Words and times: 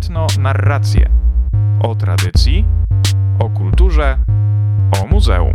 etno-narracje 0.00 1.10
o 1.82 1.94
tradycji, 1.94 2.64
o 3.38 3.50
kulturze, 3.50 4.18
o 5.02 5.06
muzeum. 5.06 5.54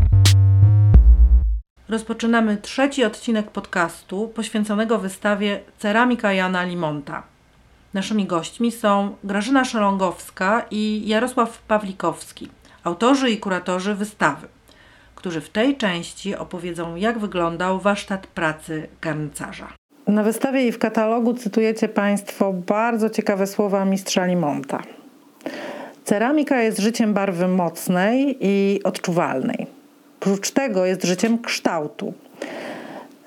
Rozpoczynamy 1.89 2.57
trzeci 2.57 3.03
odcinek 3.03 3.51
podcastu 3.51 4.27
poświęconego 4.27 4.99
wystawie 4.99 5.59
Ceramika 5.77 6.33
Jana 6.33 6.63
Limonta. 6.63 7.23
Naszymi 7.93 8.25
gośćmi 8.25 8.71
są 8.71 9.15
Grażyna 9.23 9.65
Szalongowska 9.65 10.65
i 10.71 11.07
Jarosław 11.07 11.61
Pawlikowski, 11.61 12.49
autorzy 12.83 13.29
i 13.29 13.37
kuratorzy 13.37 13.95
wystawy, 13.95 14.47
którzy 15.15 15.41
w 15.41 15.49
tej 15.49 15.77
części 15.77 16.35
opowiedzą, 16.35 16.95
jak 16.95 17.19
wyglądał 17.19 17.79
warsztat 17.79 18.27
pracy 18.27 18.87
garncarza. 19.01 19.74
Na 20.07 20.23
wystawie 20.23 20.67
i 20.67 20.71
w 20.71 20.79
katalogu 20.79 21.33
cytujecie 21.33 21.87
Państwo 21.87 22.53
bardzo 22.53 23.09
ciekawe 23.09 23.47
słowa 23.47 23.85
mistrza 23.85 24.25
Limonta. 24.25 24.83
Ceramika 26.03 26.61
jest 26.61 26.79
życiem 26.79 27.13
barwy 27.13 27.47
mocnej 27.47 28.37
i 28.41 28.79
odczuwalnej. 28.83 29.67
Prócz 30.19 30.51
tego 30.51 30.85
jest 30.85 31.03
życiem 31.03 31.39
kształtu. 31.39 32.13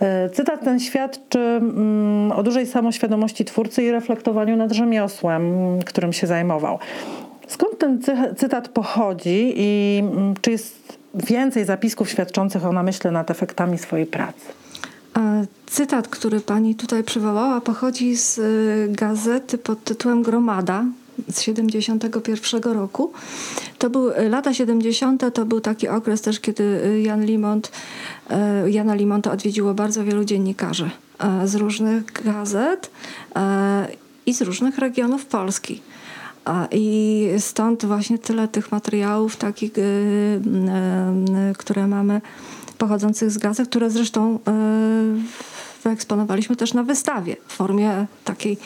E, 0.00 0.30
cytat 0.30 0.64
ten 0.64 0.80
świadczy 0.80 1.38
mm, 1.38 2.33
o 2.33 2.42
dużej 2.42 2.66
samoświadomości 2.66 3.45
twórcy 3.45 3.83
i 3.83 3.91
reflektowaniu 3.91 4.56
nad 4.56 4.72
rzemiosłem, 4.72 5.52
którym 5.86 6.12
się 6.12 6.27
zajmował. 6.27 6.78
Skąd 7.47 7.78
ten 7.78 8.00
cytat 8.36 8.69
pochodzi 8.69 9.55
i 9.56 9.98
mm, 10.02 10.34
czy 10.41 10.50
jest 10.50 10.98
więcej 11.14 11.64
zapisków 11.64 12.10
świadczących 12.10 12.66
o 12.66 12.72
namyśle 12.72 13.10
nad 13.10 13.30
efektami 13.30 13.78
swojej 13.78 14.06
pracy? 14.06 14.47
Cytat, 15.66 16.08
który 16.08 16.40
pani 16.40 16.74
tutaj 16.74 17.04
przywołała, 17.04 17.60
pochodzi 17.60 18.16
z 18.16 18.38
y, 18.38 18.88
gazety 18.92 19.58
pod 19.58 19.84
tytułem 19.84 20.22
Gromada 20.22 20.84
z 21.32 21.41
71 21.41 22.62
roku. 22.62 23.12
To 23.78 23.91
był 23.91 24.10
y, 24.10 24.28
lata 24.28 24.55
70. 24.55 25.34
to 25.34 25.44
był 25.44 25.60
taki 25.60 25.88
okres 25.88 26.20
też, 26.20 26.41
kiedy 26.41 26.62
y, 26.64 27.00
Jan 27.02 27.25
Limont, 27.25 27.72
Jana 28.66 28.94
Limonta 28.94 29.33
odwiedziło 29.33 29.75
bardzo 29.75 30.05
wielu 30.05 30.25
dziennikarzy 30.25 30.91
z 31.44 31.55
różnych 31.55 32.05
gazet 32.25 32.91
i 34.27 34.34
z 34.34 34.42
różnych 34.42 34.78
regionów 34.78 35.27
Polski. 35.27 35.82
I 36.72 37.28
stąd 37.38 37.84
właśnie 37.84 38.19
tyle 38.19 38.48
tych 38.48 38.72
materiałów 38.72 39.36
takich, 39.36 39.72
które 41.58 41.86
mamy 41.86 42.20
pochodzących 42.79 43.31
z 43.31 43.39
gazet, 43.39 43.69
które 43.69 43.91
zresztą 43.91 44.39
wyeksponowaliśmy 45.84 46.57
też 46.57 46.75
na 46.75 46.83
wystawie 46.83 47.37
w 47.47 47.53
formie 47.53 48.07
takiej 48.25 48.59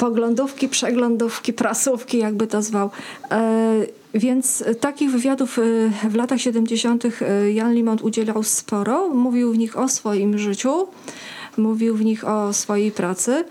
poglądówki, 0.00 0.68
przeglądówki, 0.68 1.52
prasówki, 1.52 2.18
jakby 2.18 2.46
to 2.46 2.62
zwał. 2.62 2.90
E, 3.30 3.72
więc 4.14 4.64
takich 4.80 5.10
wywiadów 5.10 5.58
e, 5.58 5.62
w 6.10 6.14
latach 6.14 6.40
70. 6.40 7.04
E, 7.04 7.52
Jan 7.52 7.74
Limont 7.74 8.02
udzielał 8.02 8.42
sporo. 8.42 9.08
Mówił 9.08 9.52
w 9.52 9.58
nich 9.58 9.78
o 9.78 9.88
swoim 9.88 10.38
życiu, 10.38 10.88
mówił 11.56 11.96
w 11.96 12.04
nich 12.04 12.28
o 12.28 12.52
swojej 12.52 12.92
pracy. 12.92 13.44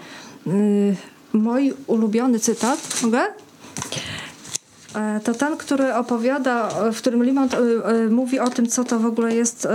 Mój 1.34 1.74
ulubiony 1.88 2.40
cytat, 2.40 3.02
mogę? 3.04 3.20
To 5.24 5.34
ten, 5.34 5.58
który 5.58 5.94
opowiada, 5.94 6.70
w 6.94 6.98
którym 6.98 7.24
Limont 7.24 7.56
mówi 8.10 8.40
o 8.40 8.50
tym, 8.50 8.68
co 8.68 8.84
to 8.84 9.00
w 9.00 9.06
ogóle 9.06 9.36
jest 9.36 9.68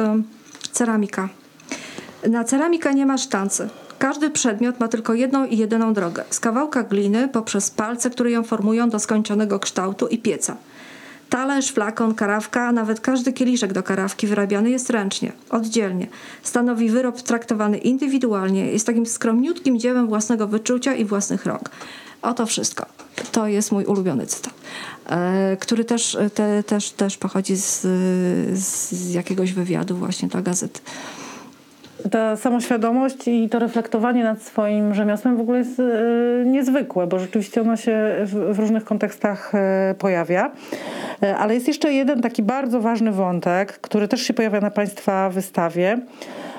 ceramika. 0.72 1.28
Na 2.30 2.44
ceramikę 2.44 2.94
nie 2.94 3.06
ma 3.06 3.18
sztancy. 3.18 3.68
Każdy 3.98 4.30
przedmiot 4.30 4.80
ma 4.80 4.88
tylko 4.88 5.14
jedną 5.14 5.46
i 5.46 5.56
jedyną 5.56 5.94
drogę. 5.94 6.24
Z 6.30 6.40
kawałka 6.40 6.82
gliny 6.82 7.28
poprzez 7.28 7.70
palce, 7.70 8.10
które 8.10 8.30
ją 8.30 8.42
formują 8.42 8.90
do 8.90 8.98
skończonego 8.98 9.58
kształtu 9.58 10.06
i 10.06 10.18
pieca. 10.18 10.56
Talerz, 11.30 11.72
flakon, 11.72 12.14
karawka, 12.14 12.66
a 12.66 12.72
nawet 12.72 13.00
każdy 13.00 13.33
kieliszek 13.33 13.72
do 13.72 13.83
karawki 13.83 14.27
wyrabiany 14.27 14.70
jest 14.70 14.90
ręcznie, 14.90 15.33
oddzielnie. 15.50 16.06
Stanowi 16.42 16.90
wyrób 16.90 17.22
traktowany 17.22 17.78
indywidualnie, 17.78 18.72
jest 18.72 18.86
takim 18.86 19.06
skromniutkim 19.06 19.78
dziełem 19.78 20.06
własnego 20.06 20.46
wyczucia 20.46 20.94
i 20.94 21.05
własnych 21.05 21.46
rąk. 21.46 21.70
Oto 22.22 22.46
wszystko. 22.46 22.86
To 23.34 23.46
jest 23.46 23.72
mój 23.72 23.84
ulubiony 23.84 24.27
cytat, 24.27 24.55
e, 25.11 25.56
który 25.61 25.84
też, 25.84 26.18
te, 26.34 26.62
też, 26.62 26.90
też 26.90 27.17
pochodzi 27.17 27.56
z, 27.56 27.80
z 28.58 29.12
jakiegoś 29.14 29.52
wywiadu 29.52 29.96
właśnie 29.96 30.28
dla 30.28 30.42
gazety 30.42 30.80
ta 32.11 32.36
samoświadomość 32.36 33.28
i 33.28 33.48
to 33.48 33.58
reflektowanie 33.58 34.24
nad 34.24 34.42
swoim 34.42 34.95
rzemiosłem 34.95 35.36
w 35.36 35.40
ogóle 35.40 35.58
jest 35.58 35.80
e, 35.80 35.84
niezwykłe, 36.46 37.06
bo 37.06 37.18
rzeczywiście 37.18 37.61
ono 37.61 37.77
się 37.77 38.17
w, 38.24 38.58
różnych 38.58 38.84
kontekstach 38.84 39.55
e, 39.55 39.95
pojawia. 39.98 40.52
E, 41.22 41.36
ale 41.36 41.55
jest 41.55 41.68
jeszcze 41.68 41.92
jeden 41.92 42.22
taki 42.22 42.42
bardzo 42.42 42.80
ważny 42.80 43.12
wątek, 43.12 43.80
który 43.80 44.08
też 44.08 44.22
się 44.22 44.34
pojawia 44.34 44.61
na 44.61 44.70
Państwa 44.70 45.30
wystawie 45.30 45.98
E, 45.98 46.53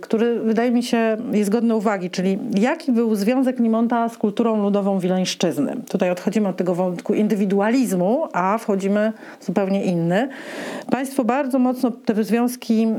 który 0.00 0.40
wydaje 0.40 0.70
mi 0.70 0.82
się 0.82 1.16
jest 1.32 1.50
godny 1.50 1.74
uwagi, 1.74 2.10
czyli 2.10 2.38
jaki 2.54 2.92
był 2.92 3.14
związek 3.14 3.60
Limonta 3.60 4.08
z 4.08 4.18
kulturą 4.18 4.62
ludową 4.62 4.98
Wileńszczyzny. 4.98 5.76
Tutaj 5.90 6.10
odchodzimy 6.10 6.48
od 6.48 6.56
tego 6.56 6.74
wątku 6.74 7.14
indywidualizmu, 7.14 8.28
a 8.32 8.58
wchodzimy 8.58 9.12
zupełnie 9.40 9.84
inny. 9.84 10.28
Państwo 10.90 11.24
bardzo 11.24 11.58
mocno 11.58 11.90
te 11.90 12.24
związki 12.24 12.82
mm, 12.82 12.98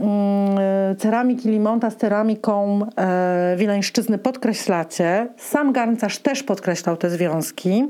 e, 0.59 0.96
ceramiki 0.96 1.50
Limonta 1.50 1.90
z 1.90 1.96
ceramiką 1.96 2.85
e, 2.97 3.56
Wileńszczyzny 3.57 4.18
podkreślacie. 4.18 5.28
Sam 5.38 5.72
garncarz 5.72 6.18
też 6.18 6.44
podkreślał 6.44 6.97
te 6.97 7.09
związki. 7.09 7.85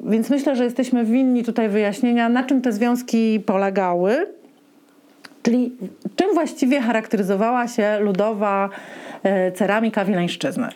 Więc 0.00 0.30
myślę, 0.30 0.56
że 0.56 0.64
jesteśmy 0.64 1.04
winni 1.04 1.44
tutaj 1.44 1.68
wyjaśnienia, 1.68 2.28
na 2.28 2.44
czym 2.44 2.62
te 2.62 2.72
związki 2.72 3.40
polegały 3.46 4.26
Czyli 5.42 5.76
czym 6.16 6.34
właściwie 6.34 6.80
charakteryzowała 6.80 7.68
się 7.68 7.98
ludowa 8.00 8.68
e, 9.22 9.52
ceramika 9.52 10.04
wileńszczyzny? 10.04 10.68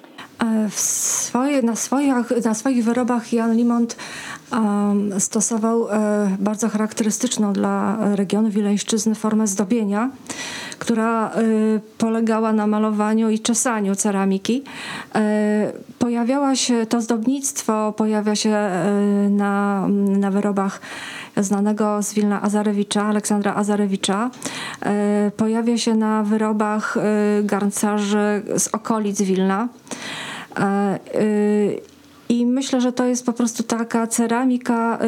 E, 0.42 0.70
swoje, 0.70 1.62
na, 1.62 1.76
swoich, 1.76 2.12
na 2.44 2.54
swoich 2.54 2.84
wyrobach 2.84 3.32
Jan 3.32 3.56
Limont 3.56 3.96
um, 4.52 5.20
stosował 5.20 5.80
um, 5.82 5.90
bardzo 6.38 6.68
charakterystyczną 6.68 7.52
dla 7.52 7.98
regionu 8.14 8.50
Wileńszczyzny 8.50 9.14
formę 9.14 9.46
zdobienia, 9.46 10.10
która 10.78 11.26
um, 11.28 11.44
polegała 11.98 12.52
na 12.52 12.66
malowaniu 12.66 13.30
i 13.30 13.38
czesaniu 13.38 13.94
ceramiki. 13.94 14.62
pojawiała 15.98 16.56
się, 16.56 16.86
to 16.86 17.00
zdobnictwo 17.00 17.92
pojawia 17.92 18.34
się 18.36 18.56
na, 19.30 19.86
na 20.18 20.30
wyrobach 20.30 20.80
znanego 21.36 22.02
z 22.02 22.14
Wilna 22.14 22.42
Azarewicza, 22.42 23.02
Aleksandra 23.02 23.54
Azarewicza. 23.54 24.30
Pojawia 25.36 25.78
się 25.78 25.94
na 25.94 26.22
wyrobach 26.22 26.96
garncarzy 27.42 28.42
z 28.58 28.68
okolic 28.68 29.22
Wilna. 29.22 29.68
I 32.38 32.46
myślę, 32.46 32.80
że 32.80 32.92
to 32.92 33.04
jest 33.04 33.26
po 33.26 33.32
prostu 33.32 33.62
taka 33.62 34.06
ceramika, 34.06 34.98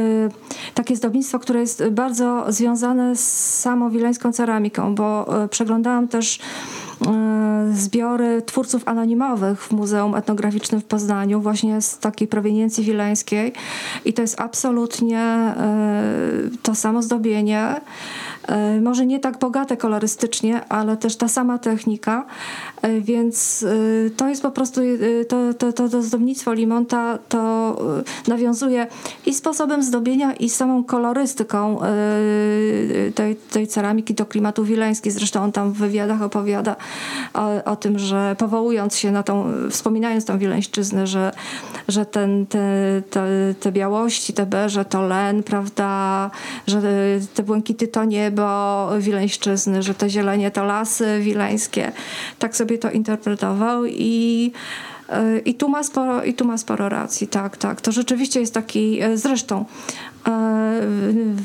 takie 0.74 0.96
zdobnictwo, 0.96 1.38
które 1.38 1.60
jest 1.60 1.88
bardzo 1.88 2.44
związane 2.48 3.16
z 3.16 3.60
samą 3.60 3.90
wileńską 3.90 4.32
ceramiką, 4.32 4.94
bo 4.94 5.26
przeglądałam 5.50 6.08
też 6.08 6.38
E, 7.06 7.66
zbiory 7.74 8.42
twórców 8.42 8.88
anonimowych 8.88 9.62
w 9.62 9.72
Muzeum 9.72 10.14
Etnograficznym 10.14 10.80
w 10.80 10.84
Poznaniu, 10.84 11.40
właśnie 11.40 11.80
z 11.80 11.98
takiej 11.98 12.28
proweniencji 12.28 12.84
wileńskiej. 12.84 13.52
I 14.04 14.12
to 14.12 14.22
jest 14.22 14.40
absolutnie 14.40 15.54
to 16.62 16.74
samo 16.74 17.02
zdobienie. 17.02 17.80
E, 18.46 18.80
może 18.80 19.06
nie 19.06 19.20
tak 19.20 19.38
bogate 19.38 19.76
kolorystycznie, 19.76 20.64
ale 20.68 20.96
też 20.96 21.16
ta 21.16 21.28
sama 21.28 21.58
technika, 21.58 22.26
więc 23.00 23.66
to 24.16 24.28
jest 24.28 24.42
po 24.42 24.50
prostu 24.50 24.80
to, 25.28 25.54
to, 25.54 25.72
to, 25.72 25.88
to 25.88 26.02
zdobnictwo 26.02 26.52
Limonta 26.52 27.18
to 27.28 27.76
nawiązuje 28.28 28.86
i 29.26 29.34
sposobem 29.34 29.82
zdobienia 29.82 30.32
i 30.32 30.50
samą 30.50 30.84
kolorystyką 30.84 31.78
tej, 33.14 33.36
tej 33.36 33.66
ceramiki 33.66 34.14
do 34.14 34.26
klimatu 34.26 34.64
wileński. 34.64 35.10
Zresztą 35.10 35.42
on 35.42 35.52
tam 35.52 35.72
w 35.72 35.76
wywiadach 35.76 36.22
opowiada 36.22 36.76
o, 37.34 37.64
o 37.64 37.76
tym, 37.76 37.98
że 37.98 38.36
powołując 38.38 38.96
się 38.96 39.12
na 39.12 39.22
tą, 39.22 39.52
wspominając 39.70 40.24
tą 40.24 40.38
Wileńszczyznę, 40.38 41.06
że, 41.06 41.32
że 41.88 42.06
ten, 42.06 42.46
te, 42.46 42.58
te, 43.10 43.26
te 43.60 43.72
białości, 43.72 44.32
te 44.32 44.46
beże 44.46 44.84
to 44.84 45.02
len, 45.02 45.42
prawda, 45.42 46.30
że 46.66 46.80
te 47.34 47.42
błękity 47.42 47.88
to 47.88 48.04
niebo 48.36 48.88
Wileńszczyzny, 49.00 49.82
że 49.82 49.94
te 49.94 50.10
zielenie 50.10 50.50
to 50.50 50.64
lasy 50.64 51.20
wileńskie. 51.20 51.92
Tak 52.38 52.56
sobie 52.56 52.78
to 52.78 52.90
interpretował 52.90 53.86
i 53.86 54.52
i 55.44 55.54
tu, 55.54 55.68
ma 55.68 55.82
sporo, 55.82 56.24
I 56.24 56.34
tu 56.34 56.44
ma 56.44 56.58
sporo 56.58 56.88
racji, 56.88 57.28
tak, 57.28 57.56
tak. 57.56 57.80
To 57.80 57.92
rzeczywiście 57.92 58.40
jest 58.40 58.54
taki, 58.54 59.00
e, 59.00 59.16
zresztą 59.16 59.64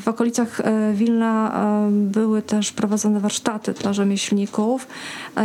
w 0.04 0.08
okolicach 0.08 0.60
Wilna 0.94 1.52
były 1.90 2.42
też 2.42 2.72
prowadzone 2.72 3.20
warsztaty 3.20 3.72
dla 3.72 3.92
rzemieślników 3.92 4.86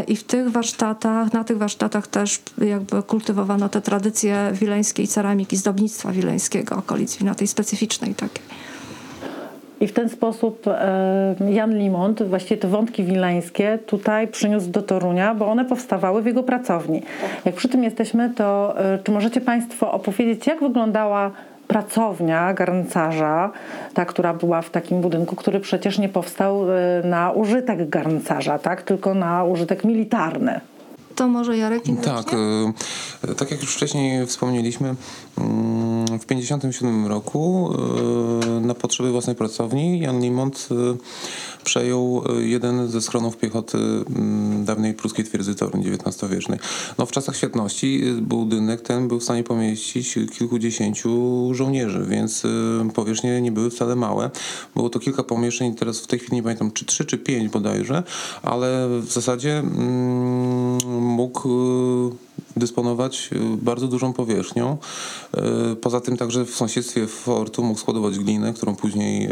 i 0.08 0.16
w 0.16 0.24
tych 0.24 0.52
warsztatach, 0.52 1.34
na 1.34 1.44
tych 1.44 1.58
warsztatach 1.58 2.08
też 2.08 2.42
jakby 2.58 3.04
kultywowano 3.04 3.70
te 3.70 3.82
tradycje 3.82 4.50
wileńskiej 4.54 5.08
ceramiki, 5.08 5.58
zdobnictwa 5.58 6.12
wileńskiego, 6.12 6.76
okolic 6.76 7.18
Wilna, 7.18 7.36
tej 7.36 7.48
specyficznej 7.48 8.16
takiej. 8.16 8.44
I 9.82 9.88
w 9.88 9.94
ten 9.94 10.10
sposób 10.10 10.68
e, 10.68 11.36
Jan 11.50 11.78
Limont 11.78 12.24
właściwie 12.24 12.62
te 12.62 12.68
wątki 12.68 13.04
wileńskie 13.04 13.80
tutaj 13.86 14.28
przyniósł 14.28 14.70
do 14.70 14.82
Torunia, 14.82 15.36
bo 15.36 15.48
one 15.48 15.66
powstawały 15.66 16.22
w 16.22 16.26
jego 16.26 16.44
pracowni. 16.44 17.02
Jak 17.46 17.56
przy 17.56 17.70
tym 17.70 17.84
jesteśmy, 17.84 18.30
to 18.30 18.76
e, 18.80 19.00
czy 19.04 19.12
możecie 19.12 19.42
Państwo 19.42 19.92
opowiedzieć, 19.92 20.48
jak 20.48 20.60
wyglądała 20.60 21.32
pracownia 21.68 22.54
garncarza, 22.54 23.52
ta, 23.94 24.06
która 24.06 24.34
była 24.34 24.62
w 24.62 24.70
takim 24.70 25.02
budynku, 25.02 25.36
który 25.36 25.60
przecież 25.60 26.00
nie 26.00 26.10
powstał 26.10 26.72
e, 26.72 27.02
na 27.04 27.32
użytek 27.32 27.90
garncarza, 27.90 28.60
tak? 28.60 28.82
tylko 28.82 29.14
na 29.14 29.44
użytek 29.44 29.84
militarny. 29.84 30.60
To 31.18 31.28
może 31.28 31.58
Jarek 31.58 31.84
Tak, 32.04 32.34
e, 32.34 33.36
tak 33.36 33.52
jak 33.52 33.62
już 33.62 33.76
wcześniej 33.76 34.26
wspomnieliśmy, 34.26 34.96
mm, 35.38 36.06
w 36.20 36.26
1957 36.26 37.08
roku 37.08 37.74
e, 38.48 38.60
na 38.60 38.74
potrzeby 38.74 39.12
własnej 39.12 39.36
pracowni 39.36 40.00
Jan 40.00 40.20
Limont 40.22 40.68
e, 40.72 40.76
przejął 41.64 42.24
jeden 42.40 42.88
ze 42.88 43.02
schronów 43.02 43.38
piechoty 43.38 43.78
mm, 43.78 44.66
dawnej 44.66 44.94
pruskiej 44.94 45.26
twierdzy 45.26 45.56
Torun 45.56 45.82
XIX-wiecznej. 45.82 46.60
No, 46.98 47.06
w 47.06 47.12
czasach 47.12 47.36
świetności 47.36 48.04
budynek 48.22 48.82
ten 48.82 49.08
był 49.08 49.20
w 49.20 49.24
stanie 49.24 49.44
pomieścić 49.44 50.14
kilkudziesięciu 50.14 51.10
żołnierzy, 51.54 52.06
więc 52.10 52.44
powierzchnie 52.94 53.42
nie 53.42 53.52
były 53.52 53.70
wcale 53.70 53.96
małe. 53.96 54.30
Było 54.76 54.90
to 54.90 55.00
kilka 55.00 55.24
pomieszczeń, 55.24 55.76
teraz 55.76 56.00
w 56.00 56.08
tej 56.08 56.20
chwili 56.20 56.36
nie 56.36 56.44
pamiętam, 56.44 56.72
czy 56.72 56.86
trzy, 56.86 57.06
czy 57.06 57.18
pięć 57.18 57.50
bodajże, 57.50 58.04
ale 58.44 58.88
w 59.02 59.12
zasadzie 59.12 59.60
mm, 59.60 60.78
mógł 61.02 61.50
y, 61.50 62.27
dysponować 62.60 63.30
y, 63.34 63.40
bardzo 63.62 63.88
dużą 63.88 64.14
powierzchnią. 64.14 64.78
Y, 65.72 65.76
poza 65.76 66.02
tym 66.02 66.18
także 66.18 66.46
w 66.46 66.56
sąsiedztwie 66.56 67.08
fortu 67.08 67.64
mógł 67.64 67.80
składować 67.80 68.20
glinę, 68.20 68.54
którą 68.54 68.76
później 68.76 69.30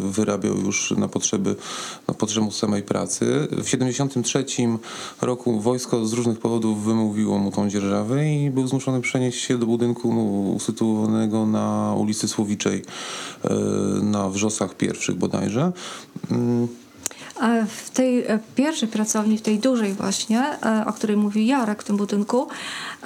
wyrabiał 0.00 0.56
już 0.56 0.94
na 0.96 1.08
potrzeby, 1.08 1.56
na 2.08 2.14
potrzeby 2.14 2.52
samej 2.52 2.82
pracy. 2.82 3.48
W 3.50 3.64
1973 3.64 4.44
roku 5.20 5.60
wojsko 5.60 6.06
z 6.06 6.12
różnych 6.12 6.38
powodów 6.38 6.84
wymówiło 6.84 7.38
mu 7.38 7.50
tą 7.50 7.70
dzierżawę 7.70 8.34
i 8.34 8.50
był 8.50 8.66
zmuszony 8.66 9.00
przenieść 9.00 9.40
się 9.40 9.58
do 9.58 9.66
budynku 9.66 10.08
usytuowanego 10.56 11.46
na 11.46 11.94
ulicy 11.98 12.28
Słowiczej 12.28 12.84
na 14.02 14.28
Wrzosach 14.28 14.76
pierwszych 14.76 15.16
bodajże. 15.16 15.72
Mm, 17.40 17.66
w 17.66 17.90
tej 17.90 18.26
e, 18.26 18.38
pierwszej 18.54 18.88
pracowni, 18.88 19.38
w 19.38 19.42
tej 19.42 19.58
dużej 19.58 19.92
właśnie, 19.92 20.40
e, 20.40 20.86
o 20.86 20.92
której 20.92 21.16
mówi 21.16 21.46
Jarek 21.46 21.82
w 21.82 21.86
tym 21.86 21.96
budynku, 21.96 22.48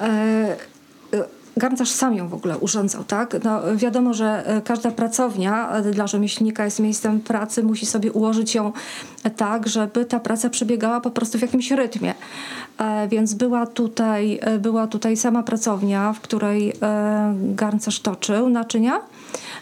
e, 0.01 0.57
garncarz 1.57 1.89
sam 1.91 2.15
ją 2.15 2.27
w 2.27 2.33
ogóle 2.33 2.57
urządzał, 2.57 3.03
tak? 3.03 3.35
No, 3.43 3.75
wiadomo, 3.75 4.13
że 4.13 4.61
każda 4.65 4.91
pracownia 4.91 5.81
dla 5.93 6.07
rzemieślnika 6.07 6.65
jest 6.65 6.79
miejscem 6.79 7.19
pracy, 7.19 7.63
musi 7.63 7.85
sobie 7.85 8.11
ułożyć 8.11 8.55
ją 8.55 8.71
tak, 9.37 9.67
żeby 9.67 10.05
ta 10.05 10.19
praca 10.19 10.49
przebiegała 10.49 11.01
po 11.01 11.11
prostu 11.11 11.37
w 11.37 11.41
jakimś 11.41 11.71
rytmie. 11.71 12.13
Więc 13.09 13.33
była 13.33 13.67
tutaj, 13.67 14.39
była 14.59 14.87
tutaj 14.87 15.17
sama 15.17 15.43
pracownia, 15.43 16.13
w 16.13 16.19
której 16.19 16.73
garncarz 17.55 17.99
toczył 17.99 18.49
naczynia 18.49 19.01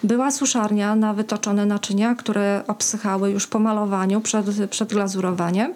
była 0.03 0.31
suszarnia 0.31 0.95
na 0.95 1.13
wytoczone 1.13 1.65
naczynia, 1.65 2.15
które 2.15 2.63
obsychały 2.67 3.31
już 3.31 3.47
po 3.47 3.59
malowaniu 3.59 4.21
przed, 4.21 4.45
przed 4.69 4.89
glazurowaniem. 4.89 5.73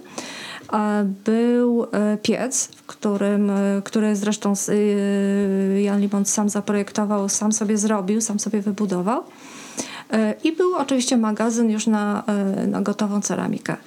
Był 1.25 1.83
e, 1.83 2.17
piec, 2.17 2.67
w 2.75 2.85
którym, 2.85 3.49
e, 3.49 3.81
który 3.83 4.15
zresztą 4.15 4.53
e, 4.69 5.81
Jan 5.81 6.01
Limont 6.01 6.29
sam 6.29 6.49
zaprojektował, 6.49 7.29
sam 7.29 7.51
sobie 7.51 7.77
zrobił, 7.77 8.21
sam 8.21 8.39
sobie 8.39 8.61
wybudował. 8.61 9.23
I 10.43 10.51
był 10.51 10.75
oczywiście 10.75 11.17
magazyn 11.17 11.69
już 11.69 11.87
na, 11.87 12.23
na 12.67 12.81
gotową 12.81 13.21
ceramikę. 13.21 13.77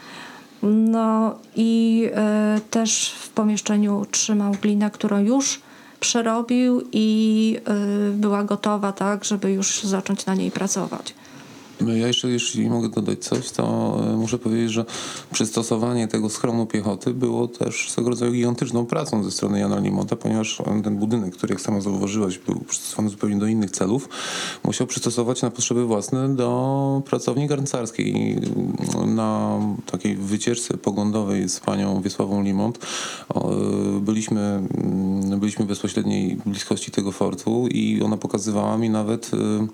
No 0.63 1.35
i 1.57 2.09
też 2.71 3.15
w 3.21 3.29
pomieszczeniu 3.29 4.07
trzymał 4.11 4.53
glinę, 4.53 4.91
którą 4.91 5.19
już 5.19 5.61
przerobił 6.05 6.83
i 6.93 7.59
y, 8.11 8.13
była 8.13 8.45
gotowa, 8.45 8.93
tak, 8.93 9.25
żeby 9.25 9.53
już 9.53 9.83
zacząć 9.83 10.27
na 10.27 10.35
niej 10.35 10.51
pracować. 10.51 11.15
Ja 11.81 12.07
jeszcze, 12.07 12.29
jeśli 12.29 12.71
mogę 12.71 12.89
dodać 12.89 13.25
coś, 13.25 13.51
to 13.51 13.97
e, 14.13 14.17
muszę 14.17 14.39
powiedzieć, 14.39 14.71
że 14.71 14.85
przystosowanie 15.33 16.09
tego 16.09 16.29
schronu 16.31 16.67
piechoty 16.67 17.15
było 17.15 17.49
też 17.49 17.91
swego 17.91 18.11
rodzaju 18.11 18.33
gigantyczną 18.33 18.87
pracą 18.87 19.25
ze 19.25 19.31
strony 19.31 19.59
Jana 19.59 19.79
Limonta, 19.79 20.17
ponieważ 20.17 20.63
ten 20.85 20.97
budynek, 20.97 21.37
który 21.37 21.55
jak 21.55 21.61
sama 21.61 21.81
zauważyłaś, 21.81 22.39
był 22.39 22.61
przystosowany 22.61 23.09
zupełnie 23.09 23.39
do 23.39 23.47
innych 23.47 23.71
celów, 23.71 24.09
musiał 24.65 24.87
przystosować 24.87 25.43
na 25.43 25.51
potrzeby 25.51 25.85
własne 25.85 26.37
do 26.37 27.03
pracowni 27.05 27.47
garncarskiej. 27.47 28.41
Na 29.07 29.59
takiej 29.87 30.17
wycieczce 30.17 30.77
poglądowej 30.77 31.49
z 31.49 31.61
panią 31.61 32.03
Wiesławą 32.03 32.43
Limont 32.43 32.79
byliśmy, 34.01 34.41
mm, 34.41 35.41
byliśmy 35.41 35.65
w 35.65 35.69
bezpośredniej 35.69 36.39
bliskości 36.47 36.91
tego 36.91 37.13
fortu 37.13 37.69
i 37.69 38.03
ona 38.03 38.17
pokazywała 38.17 38.79
mi 38.79 38.91
nawet 38.91 39.31
e, 39.35 39.67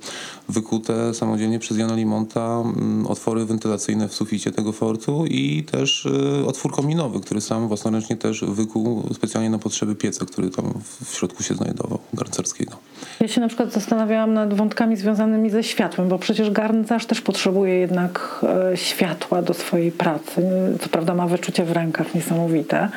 wykute 0.48 1.14
samodzielnie 1.14 1.58
przez 1.58 1.78
Jana 1.78 1.89
Limonta 1.94 2.62
mm, 2.64 3.06
otwory 3.06 3.44
wentylacyjne 3.44 4.08
w 4.08 4.14
suficie 4.14 4.52
tego 4.52 4.72
fortu 4.72 5.24
i 5.26 5.64
też 5.64 6.06
y, 6.06 6.46
otwór 6.46 6.72
kominowy, 6.72 7.20
który 7.20 7.40
sam 7.40 7.68
własnoręcznie 7.68 8.16
też 8.16 8.44
wykuł 8.44 9.08
specjalnie 9.14 9.50
na 9.50 9.58
potrzeby 9.58 9.94
pieca, 9.94 10.24
który 10.24 10.50
tam 10.50 10.72
w 11.04 11.14
środku 11.14 11.42
się 11.42 11.54
znajdował, 11.54 11.98
garncarskiego. 12.14 12.76
Ja 13.20 13.28
się 13.28 13.40
na 13.40 13.48
przykład 13.48 13.72
zastanawiałam 13.72 14.34
nad 14.34 14.54
wątkami 14.54 14.96
związanymi 14.96 15.50
ze 15.50 15.62
światłem, 15.62 16.08
bo 16.08 16.18
przecież 16.18 16.50
garncarz 16.50 17.06
też 17.06 17.20
potrzebuje 17.20 17.74
jednak 17.74 18.44
e, 18.72 18.76
światła 18.76 19.42
do 19.42 19.54
swojej 19.54 19.92
pracy. 19.92 20.42
Co 20.80 20.88
prawda 20.88 21.14
ma 21.14 21.26
wyczucie 21.26 21.64
w 21.64 21.72
rękach 21.72 22.14
niesamowite. 22.14 22.88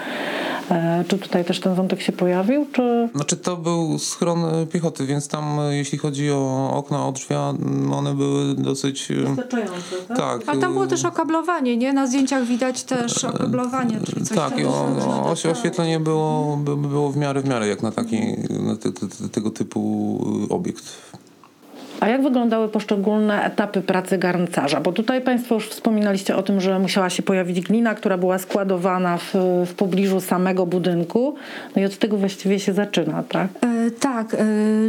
E, 0.74 1.04
czy 1.08 1.18
tutaj 1.18 1.46
też 1.46 1.60
ten 1.60 1.76
wątek 1.76 2.02
się 2.02 2.12
pojawił? 2.12 2.66
Czy... 2.72 3.10
Znaczy 3.16 3.38
to 3.38 3.58
był 3.58 4.00
schron 4.00 4.68
piechoty, 4.72 5.06
więc 5.06 5.28
tam 5.28 5.60
jeśli 5.70 5.98
chodzi 5.98 6.32
o 6.32 6.72
okna, 6.74 7.08
o 7.08 7.12
drzwi, 7.12 7.36
one 7.94 8.16
były 8.16 8.56
dosyć... 8.56 9.12
E, 9.12 9.16
Wystarczające, 9.16 9.96
tak? 10.08 10.18
tak? 10.18 10.42
A 10.48 10.58
tam 10.58 10.74
było 10.74 10.88
też 10.88 11.06
okablowanie, 11.06 11.78
nie? 11.78 11.94
Na 11.94 12.08
zdjęciach 12.08 12.46
widać 12.46 12.84
też 12.84 13.24
okablowanie, 13.24 14.00
czyli 14.06 14.26
coś 14.26 14.38
Tak, 14.38 14.60
i 14.60 14.66
o, 14.66 14.88
o, 15.26 15.52
oświetlenie 15.52 16.00
było, 16.00 16.58
było 16.78 17.12
w 17.12 17.18
miarę 17.18 17.42
w 17.42 17.46
miarę 17.46 17.68
jak 17.68 17.84
na 17.84 17.92
taki 17.92 18.20
na 18.50 18.76
te, 18.76 18.92
te, 18.92 19.30
tego 19.32 19.52
typu 19.52 20.48
obiekt. 20.50 20.84
A 22.04 22.08
jak 22.08 22.24
wyglądały 22.24 22.70
poszczególne 22.70 23.44
etapy 23.44 23.82
pracy 23.82 24.18
garncarza? 24.18 24.82
Bo 24.82 24.92
tutaj 24.92 25.22
Państwo 25.22 25.56
już 25.56 25.68
wspominaliście 25.68 26.36
o 26.36 26.44
tym, 26.44 26.62
że 26.62 26.80
musiała 26.80 27.10
się 27.10 27.24
pojawić 27.24 27.62
glina, 27.62 27.96
która 27.96 28.18
była 28.18 28.38
składowana 28.38 29.18
w, 29.18 29.34
w 29.66 29.74
pobliżu 29.74 30.22
samego 30.22 30.66
budynku. 30.66 31.36
No 31.76 31.82
i 31.82 31.86
od 31.86 31.98
tego 31.98 32.18
właściwie 32.18 32.60
się 32.60 32.74
zaczyna, 32.74 33.24
tak? 33.24 33.48
E, 33.62 33.92
tak. 33.92 34.34
E, 34.34 34.38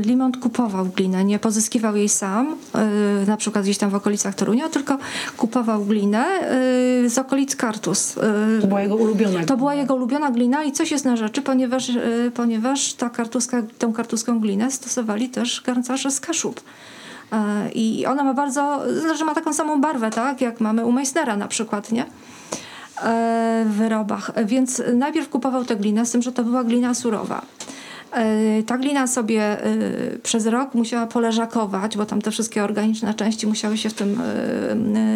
Limont 0.01 0.37
kupował 0.37 0.85
glinę, 0.85 1.25
nie 1.25 1.39
pozyskiwał 1.39 1.97
jej 1.97 2.09
sam, 2.09 2.57
e, 2.75 3.27
na 3.27 3.37
przykład 3.37 3.65
gdzieś 3.65 3.79
tam 3.79 3.91
w 3.91 3.95
okolicach 3.95 4.35
Torunia, 4.35 4.69
tylko 4.69 4.99
kupował 5.37 5.85
glinę 5.85 6.25
e, 6.25 7.11
z 7.11 7.19
okolic 7.19 7.57
Kartus. 7.57 8.19
E, 8.19 8.61
to 8.61 8.67
była 8.67 8.83
jego 8.83 8.97
ulubiona 8.97 9.45
To 9.45 9.57
była 9.57 9.75
jego 9.75 9.95
ulubiona 9.95 10.31
glina 10.31 10.65
i 10.65 10.73
coś 10.73 10.91
jest 10.91 11.05
na 11.05 11.17
rzeczy, 11.17 11.43
ponieważ, 11.43 11.91
e, 11.91 11.97
ponieważ 12.35 12.95
ta 12.95 13.11
kartuska, 13.11 13.63
tą 13.79 13.93
kartuską 13.93 14.41
glinę 14.41 14.71
stosowali 14.71 15.29
też 15.29 15.63
garncarze 15.67 16.11
z 16.11 16.21
Kaszub. 16.21 16.61
E, 17.33 17.71
I 17.75 18.07
ona 18.07 18.25
ma 18.25 18.35
bardzo, 18.35 18.83
znaczy 19.01 19.25
ma 19.25 19.35
taką 19.35 19.53
samą 19.53 19.81
barwę, 19.81 20.11
tak, 20.11 20.41
jak 20.41 20.61
mamy 20.61 20.85
u 20.87 20.93
Meissnera 20.93 21.37
na 21.37 21.49
przykład, 21.49 21.93
nie? 21.93 22.05
E, 23.03 23.65
w 23.67 23.73
wyrobach. 23.73 24.31
Więc 24.45 24.83
najpierw 24.95 25.29
kupował 25.29 25.65
tę 25.65 25.77
glinę, 25.77 26.07
z 26.07 26.11
tym, 26.11 26.23
że 26.23 26.33
to 26.33 26.45
była 26.45 26.65
glina 26.65 26.95
surowa. 26.95 27.43
E, 28.13 28.63
ta 28.63 28.79
glina 28.79 29.07
sobie 29.07 29.57
przez 30.23 30.47
rok 30.47 30.75
musiała 30.75 31.07
poleżakować, 31.07 31.97
bo 31.97 32.07
tam 32.07 32.23
te 32.23 32.31
wszystkie 32.31 32.65
organiczne 32.65 33.15
części 33.15 33.47
musiały 33.47 33.77
się 33.77 33.91
w, 33.91 33.95
tym, 33.95 34.21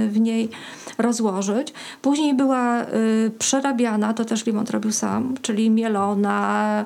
w 0.08 0.20
niej 0.20 0.50
rozłożyć. 0.98 1.72
Później 2.02 2.34
była 2.34 2.82
y, 2.82 3.30
przerabiana, 3.38 4.14
to 4.14 4.24
też 4.24 4.46
Limont 4.46 4.70
robił 4.70 4.92
sam, 4.92 5.34
czyli 5.42 5.70
mielona, 5.70 6.84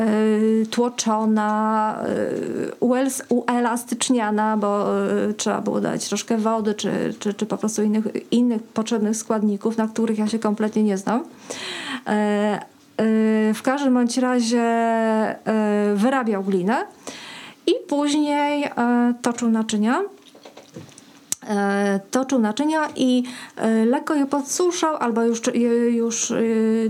y, 0.00 0.66
tłoczona, 0.70 1.98
y, 2.80 3.24
uelastyczniana, 3.28 4.56
bo 4.56 4.86
trzeba 5.36 5.60
było 5.60 5.80
dać 5.80 6.08
troszkę 6.08 6.38
wody, 6.38 6.74
czy, 6.74 7.14
czy, 7.18 7.34
czy 7.34 7.46
po 7.46 7.56
prostu 7.56 7.82
innych, 7.82 8.04
innych 8.30 8.62
potrzebnych 8.62 9.16
składników, 9.16 9.76
na 9.76 9.88
których 9.88 10.18
ja 10.18 10.28
się 10.28 10.38
kompletnie 10.38 10.82
nie 10.82 10.98
znam. 10.98 11.24
E, 12.06 12.60
w 13.54 13.60
każdym 13.62 13.94
bądź 13.94 14.18
razie 14.18 14.62
wyrabiał 15.94 16.42
glinę 16.42 16.86
i 17.66 17.72
później 17.88 18.70
toczył 19.22 19.48
naczynia 19.48 20.00
e, 20.00 20.21
toczył 22.10 22.38
naczynia 22.38 22.88
i 22.96 23.24
e, 23.56 23.84
lekko 23.84 24.14
je 24.14 24.26
podsuszał 24.26 24.96
albo 24.96 25.22
już, 25.22 25.40
już 25.90 26.30
e, 26.30 26.36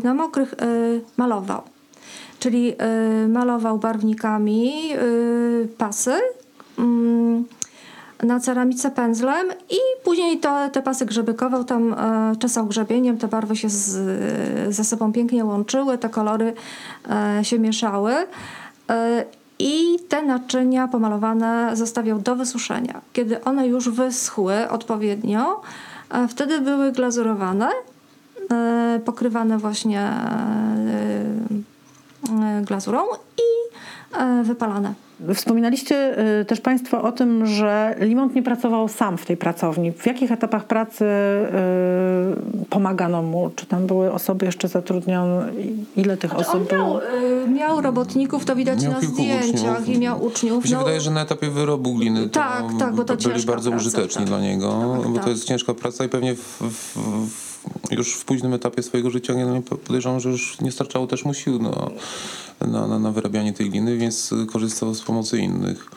na 0.05 0.15
mokrych 0.15 0.55
malował. 1.17 1.63
Czyli 2.39 2.75
malował 3.29 3.79
barwnikami 3.79 4.91
pasy 5.79 6.15
mm, 6.79 7.45
na 8.23 8.41
ceramice 8.41 8.91
pędzlem 8.91 9.47
i 9.71 10.05
później 10.05 10.39
to, 10.39 10.69
te 10.69 10.83
pasy 10.83 11.07
grzebykował, 11.07 11.65
tam 11.65 11.95
czesał 12.39 12.67
grzebieniem, 12.67 13.19
te 13.19 13.29
barwy 13.29 13.57
się 13.57 13.69
z, 13.69 14.75
ze 14.75 14.85
sobą 14.85 15.13
pięknie 15.13 15.45
łączyły, 15.45 15.99
te 15.99 16.09
kolory 16.09 16.55
się 17.43 17.59
mieszały 17.59 18.15
i 19.59 19.99
te 20.09 20.23
naczynia 20.23 20.89
pomalowane 20.89 21.71
zostawiał 21.77 22.19
do 22.19 22.37
wysuszenia. 22.37 23.01
Kiedy 23.13 23.45
one 23.45 23.67
już 23.67 23.89
wyschły 23.89 24.69
odpowiednio, 24.71 25.61
e, 26.11 26.29
wtedy 26.29 26.61
były 26.61 26.93
glazurowane, 26.93 27.71
e, 28.51 29.01
pokrywane 29.05 29.59
właśnie 29.59 30.01
e, 30.01 31.25
glazurą 32.63 33.01
i 33.37 33.43
wypalane. 34.45 34.95
Wspominaliście 35.35 36.19
y, 36.41 36.45
też 36.45 36.61
Państwo 36.61 37.03
o 37.03 37.13
tym, 37.13 37.47
że 37.47 37.97
Limont 38.01 38.35
nie 38.35 38.43
pracował 38.43 38.89
sam 38.89 39.19
w 39.19 39.27
tej 39.27 39.37
pracowni. 39.37 39.93
W 39.93 40.07
jakich 40.07 40.33
etapach 40.33 40.65
pracy 40.65 41.05
y, 41.05 42.67
pomagano 42.71 43.23
mu? 43.23 43.51
Czy 43.57 43.67
tam 43.67 43.87
były 43.87 44.13
osoby 44.13 44.47
jeszcze 44.47 44.69
zatrudnione? 44.69 45.53
Ile 45.97 46.17
tych 46.17 46.31
znaczy, 46.31 46.49
osób 46.49 46.73
miał, 46.73 46.87
było? 46.87 47.03
Y, 47.03 47.51
miał 47.51 47.81
robotników, 47.81 48.45
to 48.45 48.57
widać 48.57 48.83
miał 48.83 48.93
na 48.93 49.01
zdjęciach 49.01 49.81
uczniów. 49.81 49.97
i 49.97 49.99
miał 49.99 50.25
uczniów. 50.25 50.65
Mi 50.65 50.71
się 50.71 50.77
no, 50.77 50.81
wydaje, 50.81 51.01
że 51.01 51.11
na 51.11 51.23
etapie 51.23 51.51
wyrobu 51.51 51.95
gliny 51.95 52.29
to, 52.29 52.41
tak, 52.41 52.65
tak, 52.79 52.95
bo 52.95 53.05
to 53.05 53.17
byli 53.17 53.45
bardzo 53.45 53.71
praca, 53.71 53.87
użyteczni 53.87 54.21
tak. 54.21 54.29
dla 54.29 54.41
niego, 54.41 54.99
tak, 55.03 55.09
bo 55.09 55.19
to 55.19 55.25
tak. 55.25 55.27
jest 55.27 55.45
ciężka 55.45 55.75
praca 55.75 56.05
i 56.05 56.09
pewnie 56.09 56.35
w, 56.35 56.61
w, 56.61 56.99
w 57.29 57.52
już 57.91 58.15
w 58.15 58.25
późnym 58.25 58.55
etapie 58.55 58.83
swojego 58.83 59.11
życia 59.11 59.35
nie 59.35 59.63
podejrzewam, 59.63 60.21
że 60.21 60.31
już 60.31 60.61
nie 60.61 60.73
starczało 60.73 61.07
też 61.07 61.25
mu 61.25 61.35
sił 61.35 61.59
na, 61.63 61.91
na, 62.61 62.87
na, 62.87 62.99
na 62.99 63.13
wyrabianie 63.13 63.53
tej 63.53 63.71
gliny, 63.71 63.97
więc 63.97 64.35
korzystał 64.53 64.95
z 64.95 65.03
pomocy 65.03 65.39
innych. 65.39 65.91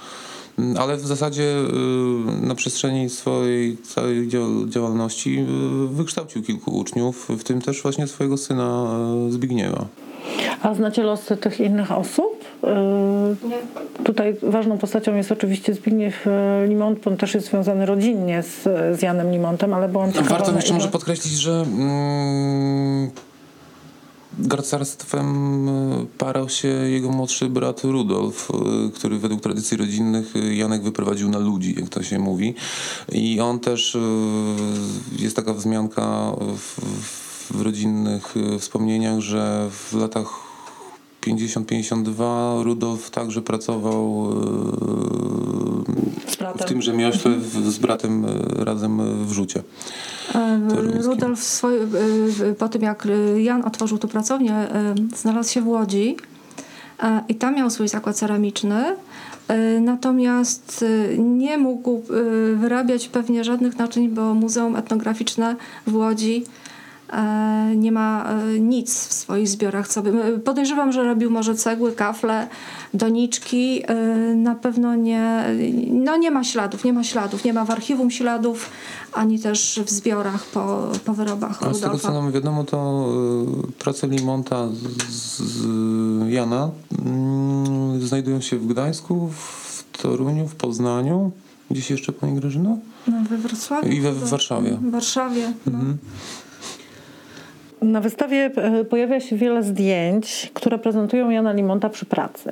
Ale 0.79 0.97
w 0.97 1.07
zasadzie 1.07 1.43
y, 1.43 2.41
na 2.41 2.55
przestrzeni 2.55 3.09
swojej 3.09 3.77
całej 3.77 4.29
działalności 4.69 5.39
y, 5.39 5.87
wykształcił 5.87 6.43
kilku 6.43 6.77
uczniów, 6.77 7.27
w 7.29 7.43
tym 7.43 7.61
też 7.61 7.81
właśnie 7.81 8.07
swojego 8.07 8.37
syna 8.37 8.97
y, 9.29 9.31
Zbigniewa. 9.31 9.87
A 10.61 10.73
znacie 10.73 11.03
losy 11.03 11.37
tych 11.37 11.59
innych 11.59 11.91
osób? 11.91 12.45
Nie. 13.43 13.57
Tutaj 14.03 14.35
ważną 14.41 14.77
postacią 14.77 15.15
jest 15.15 15.31
oczywiście 15.31 15.73
Zbigniew 15.73 16.25
Limont, 16.67 17.07
on 17.07 17.17
też 17.17 17.33
jest 17.33 17.47
związany 17.47 17.85
rodzinnie 17.85 18.43
z, 18.43 18.63
z 18.99 19.01
Janem 19.01 19.31
Limontem, 19.31 19.73
ale 19.73 19.89
byłam 19.89 20.13
ciekawa... 20.13 20.29
Warto 20.29 20.55
jeszcze 20.55 20.73
może 20.73 20.87
podkreślić, 20.87 21.33
że 21.33 21.51
mm, 21.51 23.11
Garcarstwem 24.39 25.69
e, 25.69 26.05
parał 26.17 26.49
się 26.49 26.67
jego 26.67 27.09
młodszy 27.09 27.49
brat 27.49 27.83
Rudolf, 27.83 28.49
który 28.95 29.19
według 29.19 29.41
tradycji 29.41 29.77
rodzinnych 29.77 30.33
Janek 30.51 30.83
wyprowadził 30.83 31.29
na 31.29 31.39
ludzi, 31.39 31.75
jak 31.79 31.89
to 31.89 32.03
się 32.03 32.19
mówi. 32.19 32.55
I 33.11 33.39
on 33.39 33.59
też, 33.59 33.97
jest 35.19 35.35
taka 35.35 35.53
wzmianka 35.53 36.31
w, 36.57 36.81
w 37.01 37.24
rodzinnych 37.51 38.35
wspomnieniach, 38.59 39.19
że 39.19 39.69
w 39.71 39.93
latach 39.93 40.27
50-52 41.27 42.63
Rudolf 42.63 43.09
także 43.09 43.41
pracował 43.41 44.29
w 46.59 46.65
tym 46.67 46.81
rzemiośle 46.81 47.31
z 47.63 47.77
bratem 47.77 48.25
razem 48.57 49.25
w 49.25 49.31
rzucie. 49.31 49.63
Rudolf 51.03 51.43
swoj, 51.43 51.73
po 52.57 52.69
tym 52.69 52.81
jak 52.81 53.07
Jan 53.37 53.65
otworzył 53.65 53.97
tu 53.97 54.07
pracownię, 54.07 54.67
znalazł 55.15 55.51
się 55.51 55.61
w 55.61 55.67
Łodzi 55.67 56.17
i 57.27 57.35
tam 57.35 57.55
miał 57.55 57.69
swój 57.69 57.87
zakład 57.87 58.15
ceramiczny. 58.15 58.95
Natomiast 59.81 60.85
nie 61.17 61.57
mógł 61.57 62.03
wyrabiać 62.55 63.07
pewnie 63.07 63.43
żadnych 63.43 63.77
naczyń, 63.77 64.09
bo 64.09 64.33
Muzeum 64.33 64.75
Etnograficzne 64.75 65.55
w 65.87 65.95
Łodzi 65.95 66.43
E, 66.43 66.64
nie 67.75 67.91
ma 67.91 68.25
e, 68.29 68.59
nic 68.59 69.07
w 69.07 69.13
swoich 69.13 69.47
zbiorach. 69.47 69.87
Co 69.87 70.01
by, 70.01 70.39
podejrzewam, 70.39 70.91
że 70.91 71.03
robił 71.03 71.31
może 71.31 71.55
cegły, 71.55 71.91
kafle, 71.91 72.47
doniczki. 72.93 73.83
E, 73.87 73.95
na 74.35 74.55
pewno 74.55 74.95
nie, 74.95 75.45
no 75.91 76.17
nie 76.17 76.31
ma 76.31 76.43
śladów, 76.43 76.83
nie 76.83 76.93
ma 76.93 77.03
śladów, 77.03 77.43
nie 77.43 77.53
ma 77.53 77.65
w 77.65 77.71
archiwum 77.71 78.11
śladów, 78.11 78.69
ani 79.13 79.39
też 79.39 79.81
w 79.85 79.89
zbiorach 79.89 80.45
po, 80.45 80.91
po 81.05 81.13
wyrobach 81.13 81.63
A 81.63 81.73
z 81.73 81.81
tego 81.81 81.99
co 81.99 82.13
nam 82.13 82.31
wiadomo, 82.31 82.63
to 82.63 83.07
prace 83.79 84.07
Limonta 84.07 84.67
z, 85.09 85.39
z 85.39 85.65
Jana 86.31 86.69
mm, 87.05 88.01
znajdują 88.01 88.41
się 88.41 88.57
w 88.57 88.67
Gdańsku, 88.67 89.29
w 89.29 89.83
Toruniu, 90.01 90.47
w 90.47 90.55
Poznaniu. 90.55 91.31
Gdzieś 91.71 91.91
jeszcze, 91.91 92.11
Pani 92.11 92.39
Grażyna? 92.39 92.77
No, 93.07 93.13
we 93.29 93.37
Wrocławiu. 93.37 93.89
I 93.89 94.01
we, 94.01 94.11
w 94.11 94.29
Warszawie. 94.29 94.77
W 94.81 94.91
Warszawie, 94.91 95.53
no. 95.65 95.79
Mhm. 95.79 95.97
Na 97.81 98.01
wystawie 98.01 98.51
e, 98.55 98.85
pojawia 98.85 99.19
się 99.19 99.35
wiele 99.35 99.63
zdjęć, 99.63 100.51
które 100.53 100.77
prezentują 100.77 101.29
Jana 101.29 101.51
Limonta 101.51 101.89
przy 101.89 102.05
pracy. 102.05 102.51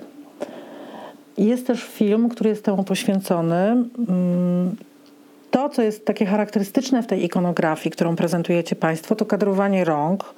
Jest 1.38 1.68
też 1.68 1.84
film, 1.84 2.30
który 2.30 2.50
jest 2.50 2.66
temu 2.66 2.84
poświęcony. 2.84 3.58
Mm, 4.10 4.76
to, 5.52 5.70
co 5.70 5.82
jest 5.82 6.06
takie 6.06 6.26
charakterystyczne 6.26 7.04
w 7.04 7.08
tej 7.08 7.26
ikonografii, 7.26 7.92
którą 7.92 8.16
prezentujecie 8.16 8.76
Państwo, 8.76 9.16
to 9.16 9.26
kadrowanie 9.26 9.86
rąk, 9.86 10.34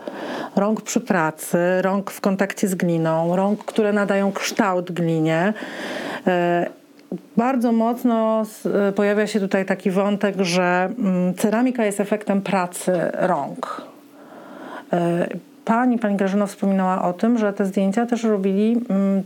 rąk 0.55 0.81
przy 0.81 0.99
pracy, 0.99 1.57
rąk 1.81 2.11
w 2.11 2.21
kontakcie 2.21 2.67
z 2.67 2.75
gliną, 2.75 3.35
rąk, 3.35 3.65
które 3.65 3.93
nadają 3.93 4.31
kształt 4.31 4.91
glinie. 4.91 5.53
E, 6.27 6.69
bardzo 7.37 7.71
mocno 7.71 8.43
e, 8.87 8.91
pojawia 8.91 9.27
się 9.27 9.39
tutaj 9.39 9.65
taki 9.65 9.91
wątek, 9.91 10.35
że 10.41 10.89
mm, 10.99 11.33
ceramika 11.33 11.85
jest 11.85 11.99
efektem 11.99 12.41
pracy 12.41 12.91
rąk 13.13 13.94
pani, 15.65 15.99
pani 15.99 16.17
Grażyna 16.17 16.45
wspominała 16.45 17.01
o 17.01 17.13
tym, 17.13 17.37
że 17.37 17.53
te 17.53 17.65
zdjęcia 17.65 18.05
też 18.05 18.23
robili 18.23 18.81
mm, 18.89 19.23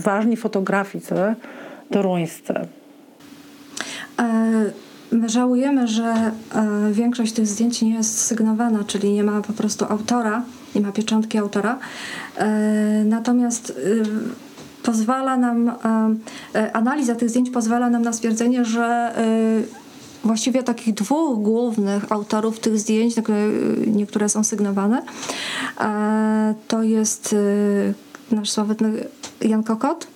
ważni 0.00 0.36
fotograficy 0.36 1.14
toruńscy. 1.90 2.54
My 5.12 5.28
żałujemy, 5.28 5.88
że 5.88 6.04
e, 6.04 6.32
większość 6.92 7.32
tych 7.32 7.46
zdjęć 7.46 7.82
nie 7.82 7.94
jest 7.94 8.18
sygnowana, 8.18 8.84
czyli 8.84 9.12
nie 9.12 9.24
ma 9.24 9.40
po 9.42 9.52
prostu 9.52 9.84
autora, 9.84 10.42
nie 10.74 10.80
ma 10.80 10.92
pieczątki 10.92 11.38
autora. 11.38 11.78
E, 12.36 12.46
natomiast 13.04 13.80
pozwala 14.82 15.36
nam, 15.36 15.72
analiza 16.72 17.14
tych 17.14 17.30
zdjęć 17.30 17.50
pozwala 17.50 17.90
nam 17.90 18.02
na 18.02 18.12
stwierdzenie, 18.12 18.64
że 18.64 19.12
właściwie 20.24 20.62
takich 20.62 20.94
dwóch 20.94 21.42
głównych 21.42 22.12
autorów 22.12 22.60
tych 22.60 22.78
zdjęć, 22.78 23.14
niektóre 23.86 24.28
są 24.28 24.44
sygnowane. 24.44 25.02
E, 25.80 26.54
to 26.68 26.82
jest 26.82 27.34
e, 28.32 28.36
nasz 28.36 28.50
sławetny 28.50 29.04
Jan 29.40 29.64
Kokot 29.64 30.06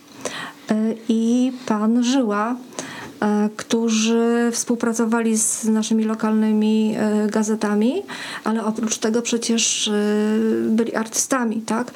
e, 0.71 0.75
i 1.09 1.52
pan 1.66 2.04
Żyła, 2.04 2.56
którzy 3.56 4.50
współpracowali 4.52 5.38
z 5.38 5.64
naszymi 5.64 6.04
lokalnymi 6.04 6.94
e, 6.98 7.26
gazetami, 7.28 8.02
ale 8.44 8.64
oprócz 8.64 8.98
tego 8.98 9.22
przecież 9.22 9.88
e, 9.88 9.92
byli 10.68 10.94
artystami, 10.94 11.62
tak? 11.62 11.90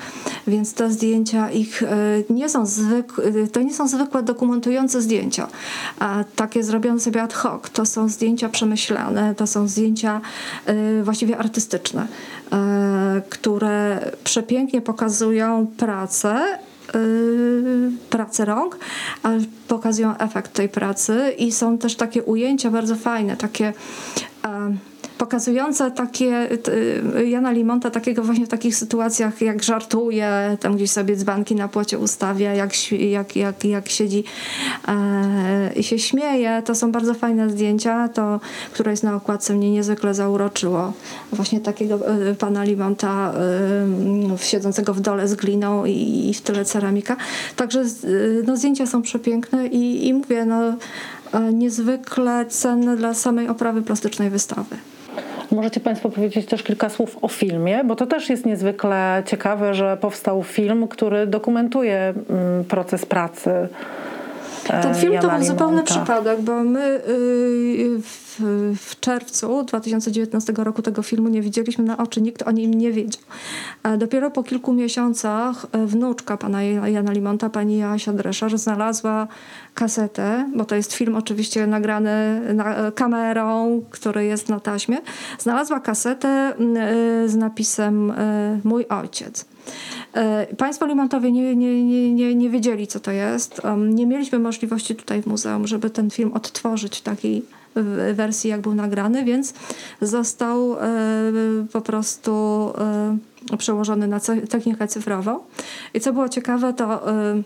Więc 0.46 0.74
te 0.74 0.90
zdjęcia 0.90 1.50
ich 1.50 1.82
nie 2.30 2.48
są 2.48 2.66
zwykłe, 2.66 3.24
to 3.52 3.60
nie 3.60 3.74
są 3.74 3.88
zwykłe 3.88 4.22
dokumentujące 4.22 5.02
zdjęcia, 5.02 5.48
takie 6.36 6.62
zrobione 6.62 7.00
sobie 7.00 7.22
ad 7.22 7.34
hoc. 7.34 7.70
To 7.70 7.86
są 7.86 8.08
zdjęcia 8.08 8.48
przemyślane, 8.48 9.34
to 9.34 9.46
są 9.46 9.68
zdjęcia 9.68 10.20
właściwie 11.02 11.38
artystyczne, 11.38 12.06
które 13.28 14.10
przepięknie 14.24 14.80
pokazują 14.80 15.66
pracę 15.76 16.58
pracy 18.10 18.44
rąk, 18.44 18.78
pokazują 19.68 20.18
efekt 20.18 20.52
tej 20.52 20.68
pracy 20.68 21.34
i 21.38 21.52
są 21.52 21.78
też 21.78 21.96
takie 21.96 22.22
ujęcia 22.22 22.70
bardzo 22.70 22.96
fajne, 22.96 23.36
takie 23.36 23.72
pokazujące 25.18 25.90
takie 25.90 26.48
Jana 27.26 27.50
Limonta 27.50 27.90
takiego 27.90 28.22
właśnie 28.22 28.46
w 28.46 28.48
takich 28.48 28.76
sytuacjach, 28.76 29.40
jak 29.40 29.62
żartuje, 29.62 30.56
tam 30.60 30.76
gdzieś 30.76 30.90
sobie 30.90 31.16
dzbanki 31.16 31.54
na 31.54 31.68
płocie 31.68 31.98
ustawia, 31.98 32.54
jak, 32.54 32.92
jak, 32.92 33.36
jak, 33.36 33.64
jak 33.64 33.88
siedzi 33.88 34.24
e, 34.88 35.72
i 35.76 35.82
się 35.82 35.98
śmieje. 35.98 36.62
To 36.64 36.74
są 36.74 36.92
bardzo 36.92 37.14
fajne 37.14 37.50
zdjęcia. 37.50 38.08
To, 38.08 38.40
które 38.72 38.90
jest 38.90 39.02
na 39.02 39.14
okładce 39.14 39.54
mnie 39.54 39.70
niezwykle 39.70 40.14
zauroczyło. 40.14 40.92
Właśnie 41.32 41.60
takiego 41.60 42.08
e, 42.08 42.34
pana 42.34 42.64
Limonta 42.64 43.32
e, 44.34 44.38
siedzącego 44.38 44.94
w 44.94 45.00
dole 45.00 45.28
z 45.28 45.34
gliną 45.34 45.84
i, 45.84 46.34
w 46.34 46.40
tyle 46.40 46.64
ceramika. 46.64 47.16
Także 47.56 47.84
no, 48.46 48.56
zdjęcia 48.56 48.86
są 48.86 49.02
przepiękne 49.02 49.66
i, 49.66 50.08
i 50.08 50.14
mówię, 50.14 50.44
no 50.44 50.74
niezwykle 51.52 52.46
cenne 52.46 52.96
dla 52.96 53.14
samej 53.14 53.48
oprawy 53.48 53.82
plastycznej 53.82 54.30
wystawy. 54.30 54.76
Możecie 55.50 55.80
Państwo 55.80 56.08
powiedzieć 56.08 56.46
też 56.46 56.62
kilka 56.62 56.88
słów 56.88 57.18
o 57.22 57.28
filmie, 57.28 57.84
bo 57.84 57.96
to 57.96 58.06
też 58.06 58.30
jest 58.30 58.46
niezwykle 58.46 59.22
ciekawe, 59.26 59.74
że 59.74 59.96
powstał 59.96 60.42
film, 60.42 60.88
który 60.88 61.26
dokumentuje 61.26 62.14
mm, 62.30 62.64
proces 62.64 63.06
pracy. 63.06 63.68
E, 64.68 64.82
Ten 64.82 64.94
film 64.94 65.18
to 65.20 65.28
był 65.28 65.44
zupełny 65.44 65.82
przypadek, 65.82 66.40
bo 66.40 66.64
my 66.64 67.00
y, 67.08 68.00
w, 68.02 68.40
w, 68.80 69.00
czerwcu 69.00 69.62
2019 69.62 70.52
roku 70.56 70.82
tego 70.82 71.02
filmu 71.02 71.28
nie 71.28 71.42
widzieliśmy 71.42 71.84
na 71.84 71.96
oczy, 71.96 72.20
nikt 72.22 72.42
o 72.42 72.50
nim 72.50 72.74
nie 72.74 72.92
wiedział. 72.92 73.22
Dopiero 73.98 74.30
po 74.30 74.42
kilku 74.42 74.72
miesiącach 74.72 75.66
e, 75.72 75.86
wnuczka 75.86 76.36
pana 76.36 76.62
Jana 76.62 77.12
Limonta, 77.12 77.50
pani 77.50 77.78
Jasia 77.78 78.12
Dreszar, 78.12 78.58
znalazła 78.58 79.28
kasetę, 79.74 80.50
bo 80.56 80.64
to 80.64 80.74
jest 80.74 80.92
film 80.92 81.16
oczywiście 81.16 81.66
nagrany 81.66 82.40
na, 82.54 82.92
kamerą, 82.92 83.82
który 83.90 84.24
jest 84.24 84.48
na 84.48 84.60
taśmie. 84.60 84.98
Znalazła 85.38 85.80
kasetę 85.80 86.54
y, 87.24 87.28
z 87.28 87.36
napisem 87.36 88.10
y, 88.10 88.60
Mój 88.64 88.86
ojciec. 88.88 89.46
Państwo 90.58 90.86
Limontowie 90.86 91.32
nie, 91.32 91.56
nie, 91.56 91.84
nie, 91.84 92.12
nie, 92.12 92.34
nie 92.34 92.50
wiedzieli, 92.50 92.86
co 92.86 93.00
to 93.00 93.10
jest. 93.10 93.62
Nie 93.78 94.06
mieliśmy 94.06 94.38
możliwości 94.38 94.94
tutaj 94.94 95.22
w 95.22 95.26
muzeum, 95.26 95.66
żeby 95.66 95.90
ten 95.90 96.10
film 96.10 96.32
odtworzyć 96.32 96.98
w 96.98 97.02
takiej 97.02 97.42
wersji, 98.14 98.50
jak 98.50 98.60
był 98.60 98.74
nagrany, 98.74 99.24
więc 99.24 99.54
został 100.00 100.74
e, 100.74 100.78
po 101.72 101.80
prostu 101.80 102.32
e, 103.52 103.56
przełożony 103.56 104.08
na 104.08 104.20
technikę 104.50 104.88
cyfrową. 104.88 105.38
I 105.94 106.00
co 106.00 106.12
było 106.12 106.28
ciekawe, 106.28 106.72
to 106.72 107.10
e, 107.10 107.42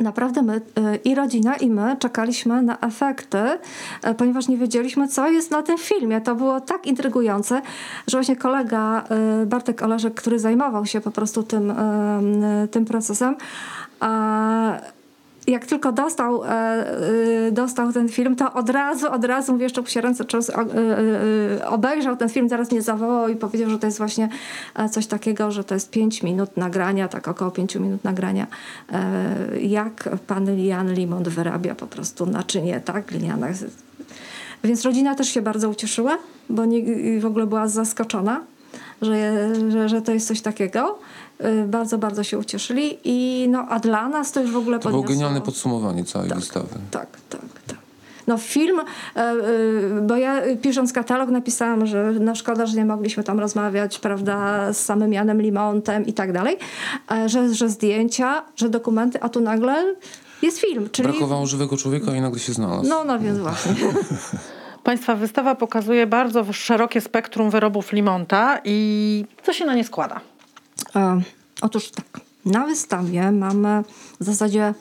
naprawdę 0.00 0.42
my 0.42 0.60
i 1.04 1.14
rodzina, 1.14 1.56
i 1.56 1.70
my 1.70 1.96
czekaliśmy 1.98 2.62
na 2.62 2.78
efekty, 2.80 3.38
ponieważ 4.16 4.48
nie 4.48 4.56
wiedzieliśmy, 4.56 5.08
co 5.08 5.28
jest 5.28 5.50
na 5.50 5.62
tym 5.62 5.78
filmie. 5.78 6.20
To 6.20 6.34
było 6.34 6.60
tak 6.60 6.86
intrygujące, 6.86 7.62
że 8.06 8.16
właśnie 8.18 8.36
kolega 8.36 9.04
Bartek 9.46 9.82
Oleżek, 9.82 10.14
który 10.14 10.38
zajmował 10.38 10.86
się 10.86 11.00
po 11.00 11.10
prostu 11.10 11.42
tym, 11.42 11.72
tym 12.70 12.84
procesem, 12.84 13.36
jak 15.46 15.66
tylko 15.66 15.92
dostał, 15.92 16.44
e, 16.44 16.48
e, 16.48 17.52
dostał 17.52 17.92
ten 17.92 18.08
film, 18.08 18.36
to 18.36 18.52
od 18.52 18.70
razu, 18.70 19.12
od 19.12 19.24
razu, 19.24 19.52
mówię, 19.52 19.64
jeszcze 19.64 19.86
się 19.86 20.00
ręce 20.00 20.24
czas, 20.24 20.50
e, 20.50 21.66
obejrzał 21.68 22.16
ten 22.16 22.28
film, 22.28 22.48
zaraz 22.48 22.70
mnie 22.72 22.82
zawołał 22.82 23.28
i 23.28 23.36
powiedział, 23.36 23.70
że 23.70 23.78
to 23.78 23.86
jest 23.86 23.98
właśnie 23.98 24.28
coś 24.90 25.06
takiego, 25.06 25.50
że 25.50 25.64
to 25.64 25.74
jest 25.74 25.90
5 25.90 26.22
minut 26.22 26.56
nagrania, 26.56 27.08
tak 27.08 27.28
około 27.28 27.50
5 27.50 27.76
minut 27.76 28.04
nagrania, 28.04 28.46
jak 29.60 30.08
pan 30.26 30.58
Jan 30.58 30.92
Limont 30.92 31.28
wyrabia 31.28 31.74
po 31.74 31.86
prostu 31.86 32.26
naczynie, 32.26 32.80
tak, 32.80 33.06
gliniane. 33.06 33.54
Więc 34.64 34.84
rodzina 34.84 35.14
też 35.14 35.28
się 35.28 35.42
bardzo 35.42 35.68
ucieszyła, 35.68 36.18
bo 36.48 36.64
nie, 36.64 36.82
w 37.20 37.26
ogóle 37.26 37.46
była 37.46 37.68
zaskoczona, 37.68 38.40
że, 39.02 39.48
że, 39.70 39.88
że 39.88 40.02
to 40.02 40.12
jest 40.12 40.28
coś 40.28 40.40
takiego. 40.40 40.98
Y, 41.44 41.68
bardzo, 41.68 41.98
bardzo 41.98 42.24
się 42.24 42.38
ucieszyli. 42.38 42.98
I 43.04 43.46
no, 43.48 43.66
a 43.68 43.80
dla 43.80 44.08
nas 44.08 44.32
to 44.32 44.40
już 44.40 44.50
w 44.50 44.56
ogóle 44.56 44.78
To 44.78 44.90
było 44.90 45.02
genialne 45.02 45.40
podsumowanie 45.40 46.04
całej 46.04 46.28
tak, 46.28 46.38
wystawy. 46.38 46.68
Tak, 46.90 47.08
tak, 47.28 47.40
tak. 47.66 47.78
No 48.26 48.38
film, 48.38 48.80
e, 48.80 49.20
e, 49.20 49.34
bo 50.02 50.16
ja 50.16 50.42
pisząc 50.62 50.92
katalog 50.92 51.30
napisałam, 51.30 51.86
że 51.86 52.12
no 52.20 52.34
szkoda, 52.34 52.66
że 52.66 52.76
nie 52.76 52.84
mogliśmy 52.84 53.24
tam 53.24 53.40
rozmawiać, 53.40 53.98
prawda, 53.98 54.72
z 54.72 54.84
samym 54.84 55.12
Janem 55.12 55.42
Limontem 55.42 56.06
i 56.06 56.12
tak 56.12 56.32
dalej, 56.32 56.56
e, 57.10 57.28
że, 57.28 57.54
że 57.54 57.68
zdjęcia, 57.68 58.42
że 58.56 58.68
dokumenty, 58.68 59.22
a 59.22 59.28
tu 59.28 59.40
nagle 59.40 59.94
jest 60.42 60.58
film. 60.58 60.88
Czyli... 60.92 61.08
Brakowało 61.08 61.46
żywego 61.46 61.76
człowieka 61.76 62.16
i 62.16 62.20
nagle 62.20 62.40
się 62.40 62.52
znalazł. 62.52 62.88
No, 62.88 63.04
no 63.04 63.18
więc 63.18 63.38
właśnie. 63.38 63.74
Państwa 64.84 65.16
wystawa 65.16 65.54
pokazuje 65.54 66.06
bardzo 66.06 66.52
szerokie 66.52 67.00
spektrum 67.00 67.50
wyrobów 67.50 67.92
Limonta 67.92 68.60
i 68.64 69.24
co 69.42 69.52
się 69.52 69.64
na 69.64 69.74
nie 69.74 69.84
składa? 69.84 70.20
E, 70.96 71.20
otóż 71.62 71.90
tak, 71.90 72.20
na 72.44 72.66
wystawie 72.66 73.32
mamy 73.32 73.82
w 74.20 74.24
zasadzie 74.24 74.74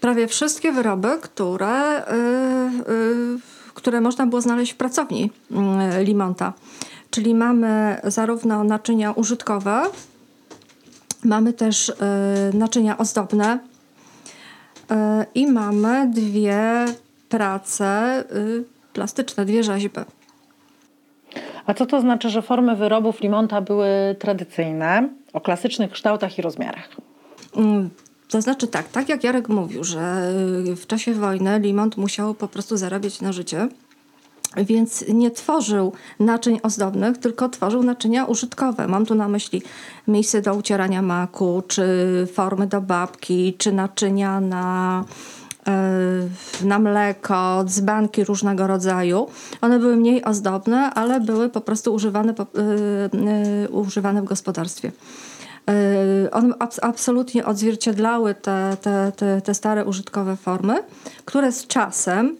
prawie 0.00 0.28
wszystkie 0.28 0.72
wyroby, 0.72 1.08
które, 1.22 2.04
y, 2.08 2.92
y, 2.92 3.38
które 3.74 4.00
można 4.00 4.26
było 4.26 4.40
znaleźć 4.40 4.72
w 4.72 4.76
pracowni 4.76 5.30
y, 6.00 6.04
Limonta. 6.04 6.52
Czyli 7.10 7.34
mamy 7.34 8.00
zarówno 8.04 8.64
naczynia 8.64 9.12
użytkowe, 9.12 9.82
mamy 11.24 11.52
też 11.52 11.92
naczynia 12.54 12.98
ozdobne 12.98 13.58
i 15.34 15.46
mamy 15.46 16.10
dwie 16.10 16.86
prace 17.28 18.24
plastyczne, 18.92 19.44
dwie 19.44 19.64
rzeźby. 19.64 20.00
A 21.66 21.74
co 21.74 21.86
to 21.86 22.00
znaczy, 22.00 22.30
że 22.30 22.42
formy 22.42 22.76
wyrobów 22.76 23.20
Limonta 23.20 23.60
były 23.60 23.88
tradycyjne, 24.18 25.08
o 25.32 25.40
klasycznych 25.40 25.90
kształtach 25.90 26.38
i 26.38 26.42
rozmiarach? 26.42 26.88
Mm, 27.56 27.90
to 28.28 28.40
znaczy 28.40 28.66
tak, 28.66 28.88
tak 28.88 29.08
jak 29.08 29.24
Jarek 29.24 29.48
mówił, 29.48 29.84
że 29.84 30.32
w 30.76 30.86
czasie 30.86 31.14
wojny 31.14 31.58
Limont 31.58 31.96
musiał 31.96 32.34
po 32.34 32.48
prostu 32.48 32.76
zarabiać 32.76 33.20
na 33.20 33.32
życie. 33.32 33.68
Więc 34.56 35.04
nie 35.08 35.30
tworzył 35.30 35.92
naczyń 36.20 36.60
ozdobnych, 36.62 37.18
tylko 37.18 37.48
tworzył 37.48 37.82
naczynia 37.82 38.24
użytkowe. 38.24 38.88
Mam 38.88 39.06
tu 39.06 39.14
na 39.14 39.28
myśli 39.28 39.62
miejsce 40.08 40.42
do 40.42 40.54
ucierania 40.54 41.02
maku, 41.02 41.62
czy 41.68 41.86
formy 42.32 42.66
do 42.66 42.80
babki, 42.80 43.54
czy 43.58 43.72
naczynia 43.72 44.40
na 44.40 45.04
na 46.64 46.78
mleko, 46.78 47.64
dzbanki 47.64 48.24
różnego 48.24 48.66
rodzaju. 48.66 49.26
One 49.60 49.78
były 49.78 49.96
mniej 49.96 50.24
ozdobne, 50.24 50.90
ale 50.90 51.20
były 51.20 51.48
po 51.48 51.60
prostu 51.60 51.94
używane, 51.94 52.32
e, 52.32 52.44
e, 53.64 53.68
używane 53.68 54.22
w 54.22 54.24
gospodarstwie. 54.24 54.92
One 56.32 56.54
absolutnie 56.82 57.46
odzwierciedlały 57.46 58.34
te, 58.34 58.76
te, 58.82 59.12
te, 59.16 59.40
te 59.40 59.54
stare 59.54 59.84
użytkowe 59.84 60.36
formy, 60.36 60.82
które 61.24 61.52
z 61.52 61.66
czasem 61.66 62.36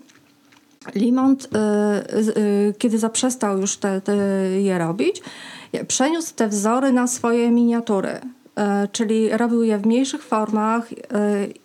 Limont, 0.95 1.49
kiedy 2.79 2.99
zaprzestał 2.99 3.59
już 3.59 3.77
te, 3.77 4.01
te 4.01 4.17
je 4.61 4.79
robić, 4.79 5.23
przeniósł 5.89 6.35
te 6.35 6.49
wzory 6.49 6.93
na 6.93 7.07
swoje 7.07 7.51
miniatury. 7.51 8.21
E, 8.57 8.89
czyli 8.89 9.37
robił 9.37 9.63
je 9.63 9.79
w 9.79 9.87
mniejszych 9.87 10.23
formach 10.23 10.93
e, 10.93 10.97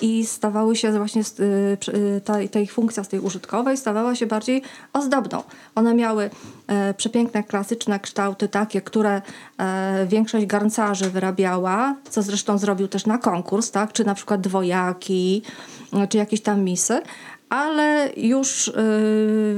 i 0.01 0.25
stawały 0.25 0.75
się 0.75 0.91
właśnie, 0.91 1.21
e, 1.21 2.21
ta, 2.21 2.33
ta 2.51 2.59
ich 2.59 2.73
funkcja 2.73 3.03
z 3.03 3.07
tej 3.07 3.19
użytkowej 3.19 3.77
stawała 3.77 4.15
się 4.15 4.25
bardziej 4.25 4.61
ozdobną. 4.93 5.43
One 5.75 5.93
miały 5.93 6.29
przepiękne, 6.97 7.43
klasyczne 7.43 7.99
kształty, 7.99 8.47
takie, 8.47 8.81
które 8.81 9.21
większość 10.07 10.45
garncarzy 10.45 11.09
wyrabiała, 11.09 11.95
co 12.09 12.21
zresztą 12.21 12.57
zrobił 12.57 12.87
też 12.87 13.05
na 13.05 13.17
konkurs, 13.17 13.71
tak? 13.71 13.93
czy 13.93 14.05
na 14.05 14.15
przykład 14.15 14.41
dwojaki, 14.41 15.41
czy 16.09 16.17
jakieś 16.17 16.41
tam 16.41 16.63
misy, 16.63 17.01
ale 17.49 18.09
już 18.17 18.71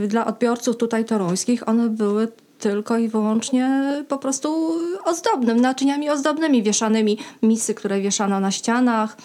dla 0.07 0.25
odbiorców 0.25 0.77
tutaj 0.77 1.05
toruńskich 1.05 1.69
one 1.69 1.89
były 1.89 2.27
tylko 2.61 2.97
i 2.97 3.07
wyłącznie 3.07 3.93
po 4.07 4.17
prostu 4.17 4.73
ozdobnym, 5.05 5.61
naczyniami 5.61 6.09
ozdobnymi, 6.09 6.63
wieszanymi 6.63 7.17
misy, 7.43 7.73
które 7.73 8.01
wieszano 8.01 8.39
na 8.39 8.51
ścianach, 8.51 9.17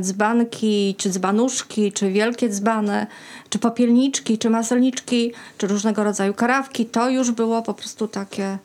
dzbanki, 0.00 0.94
czy 0.98 1.10
dzbanuszki, 1.10 1.92
czy 1.92 2.10
wielkie 2.10 2.48
dzbany, 2.48 3.06
czy 3.48 3.58
popielniczki, 3.58 4.38
czy 4.38 4.50
maselniczki, 4.50 5.32
czy 5.58 5.66
różnego 5.66 6.04
rodzaju 6.04 6.34
karawki. 6.34 6.86
To 6.86 7.10
już 7.10 7.30
było 7.30 7.62
po 7.62 7.74
prostu 7.74 8.08
takie 8.08 8.58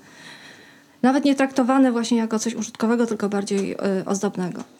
nawet 1.01 1.25
nie 1.25 1.35
traktowane 1.35 1.91
właśnie 1.91 2.17
jako 2.17 2.39
coś 2.39 2.55
użytkowego, 2.55 3.05
tylko 3.05 3.29
bardziej 3.29 3.71
y, 3.71 3.77
ozdobnego. 4.05 4.78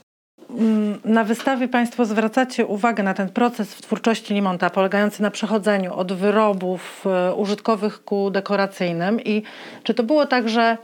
Mm, 0.50 1.00
na 1.06 1.24
wystawie 1.24 1.68
Państwo 1.68 2.06
zwracacie 2.06 2.66
uwagę 2.66 3.04
na 3.04 3.14
ten 3.14 3.30
proces 3.30 3.76
w 3.76 3.82
twórczości 3.82 4.34
Limonta, 4.34 4.70
polegający 4.70 5.22
na 5.22 5.32
przechodzeniu 5.32 5.94
od 5.94 6.14
wyrobów 6.14 7.06
e, 7.06 7.34
użytkowych 7.34 8.04
ku 8.04 8.32
dekoracyjnym. 8.32 9.22
I 9.22 9.44
czy 9.84 9.94
to 9.94 10.04
było 10.04 10.26
tak, 10.26 10.50
że 10.50 10.78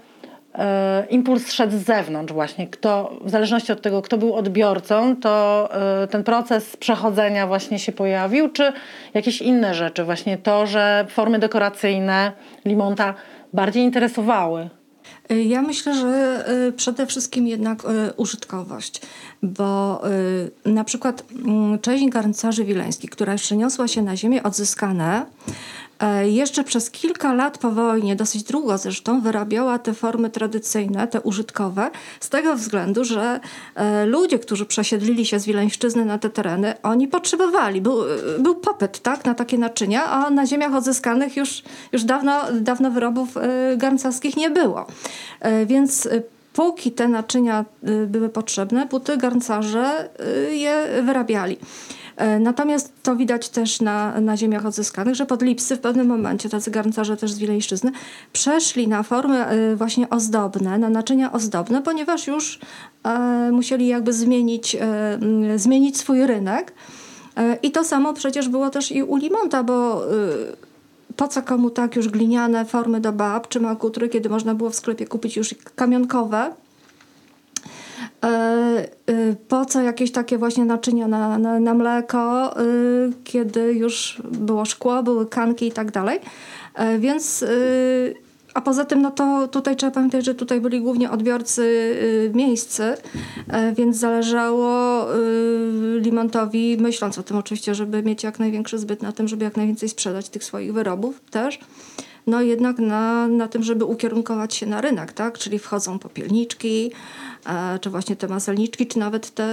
e, 0.55 1.05
impuls 1.09 1.51
szedł 1.51 1.77
z 1.77 1.81
zewnątrz 1.81 2.33
właśnie. 2.33 2.67
Kto, 2.67 3.19
w 3.21 3.29
zależności 3.29 3.71
od 3.71 3.81
tego, 3.81 4.01
kto 4.01 4.17
był 4.17 4.33
odbiorcą, 4.33 5.15
to 5.15 5.69
e, 6.03 6.07
ten 6.07 6.23
proces 6.23 6.77
przechodzenia 6.77 7.47
właśnie 7.47 7.79
się 7.79 7.91
pojawił, 7.91 8.49
czy 8.49 8.73
jakieś 9.13 9.41
inne 9.41 9.73
rzeczy, 9.73 10.03
właśnie 10.03 10.37
to, 10.37 10.67
że 10.67 11.05
formy 11.09 11.39
dekoracyjne 11.39 12.31
Limonta 12.65 13.13
bardziej 13.53 13.83
interesowały. 13.83 14.69
Y, 15.31 15.43
ja 15.43 15.61
myślę, 15.61 15.95
że 15.95 16.45
y, 16.67 16.71
przede 16.71 17.05
wszystkim 17.05 17.47
jednak 17.47 17.85
y, 17.85 18.13
użytkowość, 18.17 19.01
bo 19.43 20.01
na 20.65 20.83
przykład 20.83 21.23
mm, 21.45 21.79
część 21.79 22.09
garncarzy 22.09 22.65
wileńskich, 22.65 23.09
która 23.09 23.33
jeszcze 23.33 23.57
niosła 23.57 23.87
się 23.87 24.01
na 24.01 24.17
ziemię 24.17 24.43
odzyskane, 24.43 25.25
jeszcze 26.23 26.63
przez 26.63 26.91
kilka 26.91 27.33
lat 27.33 27.57
po 27.57 27.71
wojnie, 27.71 28.15
dosyć 28.15 28.43
długo 28.43 28.77
zresztą, 28.77 29.21
wyrabiała 29.21 29.79
te 29.79 29.93
formy 29.93 30.29
tradycyjne, 30.29 31.07
te 31.07 31.21
użytkowe, 31.21 31.91
z 32.19 32.29
tego 32.29 32.55
względu, 32.55 33.03
że 33.03 33.39
e, 33.75 34.05
ludzie, 34.05 34.39
którzy 34.39 34.65
przesiedlili 34.65 35.25
się 35.25 35.39
z 35.39 35.45
Wileńszczyzny 35.45 36.05
na 36.05 36.17
te 36.17 36.29
tereny, 36.29 36.73
oni 36.83 37.07
potrzebowali, 37.07 37.81
był, 37.81 37.97
był 38.39 38.55
popyt 38.55 38.99
tak, 38.99 39.25
na 39.25 39.33
takie 39.33 39.57
naczynia, 39.57 40.05
a 40.05 40.29
na 40.29 40.45
ziemiach 40.45 40.75
odzyskanych 40.75 41.37
już, 41.37 41.63
już 41.91 42.03
dawno, 42.03 42.41
dawno 42.53 42.91
wyrobów 42.91 43.37
e, 43.37 43.77
garncarskich 43.77 44.37
nie 44.37 44.49
było. 44.49 44.85
Więc 45.65 46.07
póki 46.53 46.91
te 46.91 47.07
naczynia 47.07 47.65
były 48.07 48.29
potrzebne, 48.29 48.87
póty 48.87 49.17
garncarze 49.17 50.09
je 50.51 51.03
wyrabiali. 51.03 51.57
E, 52.17 52.39
natomiast 52.39 52.93
to 53.03 53.15
widać 53.15 53.49
też 53.49 53.81
na, 53.81 54.21
na 54.21 54.37
ziemiach 54.37 54.65
odzyskanych, 54.65 55.15
że 55.15 55.25
podlipsy 55.25 55.75
w 55.75 55.79
pewnym 55.79 56.07
momencie, 56.07 56.49
tacy 56.49 56.71
garncarze 56.71 57.17
też 57.17 57.31
z 57.31 57.39
Wileńszczyzny, 57.39 57.91
przeszli 58.33 58.87
na 58.87 59.03
formy 59.03 59.45
e, 59.45 59.75
właśnie 59.75 60.09
ozdobne, 60.09 60.77
na 60.77 60.89
naczynia 60.89 61.31
ozdobne, 61.31 61.81
ponieważ 61.81 62.27
już 62.27 62.59
e, 63.03 63.49
musieli 63.51 63.87
jakby 63.87 64.13
zmienić, 64.13 64.77
zmienić 65.55 65.97
swój 65.97 66.25
rynek. 66.25 66.73
I 67.63 67.71
to 67.71 67.83
samo 67.83 68.13
przecież 68.13 68.49
było 68.49 68.69
też 68.69 68.91
i 68.91 69.03
u 69.03 69.15
Limonta, 69.15 69.63
bo 69.63 70.01
po 71.15 71.27
co 71.27 71.41
komu 71.41 71.69
tak 71.69 71.95
już 71.95 72.09
gliniane 72.09 72.65
formy 72.65 73.01
do 73.01 73.11
bab 73.11 73.47
czy 73.47 73.59
makutry, 73.59 74.09
kiedy 74.09 74.29
można 74.29 74.55
było 74.55 74.69
w 74.69 74.75
sklepie 74.75 75.07
kupić 75.07 75.37
już 75.37 75.55
kamionkowe, 75.75 76.51
po 79.47 79.65
co 79.65 79.81
jakieś 79.81 80.11
takie 80.11 80.37
właśnie 80.37 80.65
naczynia 80.65 81.07
na, 81.07 81.37
na, 81.37 81.59
na 81.59 81.73
mleko, 81.73 82.53
e, 82.59 82.63
kiedy 83.23 83.73
już 83.73 84.21
było 84.31 84.65
szkło, 84.65 85.03
były 85.03 85.25
kanki 85.25 85.67
i 85.67 85.71
tak 85.71 85.91
dalej. 85.91 86.19
Więc 86.99 87.45
a 88.53 88.61
poza 88.61 88.85
tym, 88.85 89.01
no 89.01 89.11
to 89.11 89.47
tutaj 89.47 89.75
trzeba 89.75 89.91
pamiętać, 89.91 90.25
że 90.25 90.35
tutaj 90.35 90.61
byli 90.61 90.81
głównie 90.81 91.11
odbiorcy 91.11 91.95
miejscy, 92.33 92.93
więc 93.75 93.97
zależało 93.97 95.05
Limontowi, 95.99 96.77
myśląc 96.79 97.17
o 97.17 97.23
tym 97.23 97.37
oczywiście, 97.37 97.75
żeby 97.75 98.03
mieć 98.03 98.23
jak 98.23 98.39
największy 98.39 98.77
zbyt 98.77 99.01
na 99.01 99.11
tym, 99.11 99.27
żeby 99.27 99.43
jak 99.45 99.57
najwięcej 99.57 99.89
sprzedać 99.89 100.29
tych 100.29 100.43
swoich 100.43 100.73
wyrobów 100.73 101.21
też, 101.31 101.59
no 102.27 102.41
jednak 102.41 102.79
na, 102.79 103.27
na 103.27 103.47
tym, 103.47 103.63
żeby 103.63 103.85
ukierunkować 103.85 104.55
się 104.55 104.65
na 104.65 104.81
rynek, 104.81 105.13
tak? 105.13 105.37
Czyli 105.37 105.59
wchodzą 105.59 105.99
popielniczki, 105.99 106.91
czy 107.81 107.89
właśnie 107.89 108.15
te 108.15 108.27
maselniczki, 108.27 108.87
czy 108.87 108.99
nawet 108.99 109.29
te... 109.29 109.47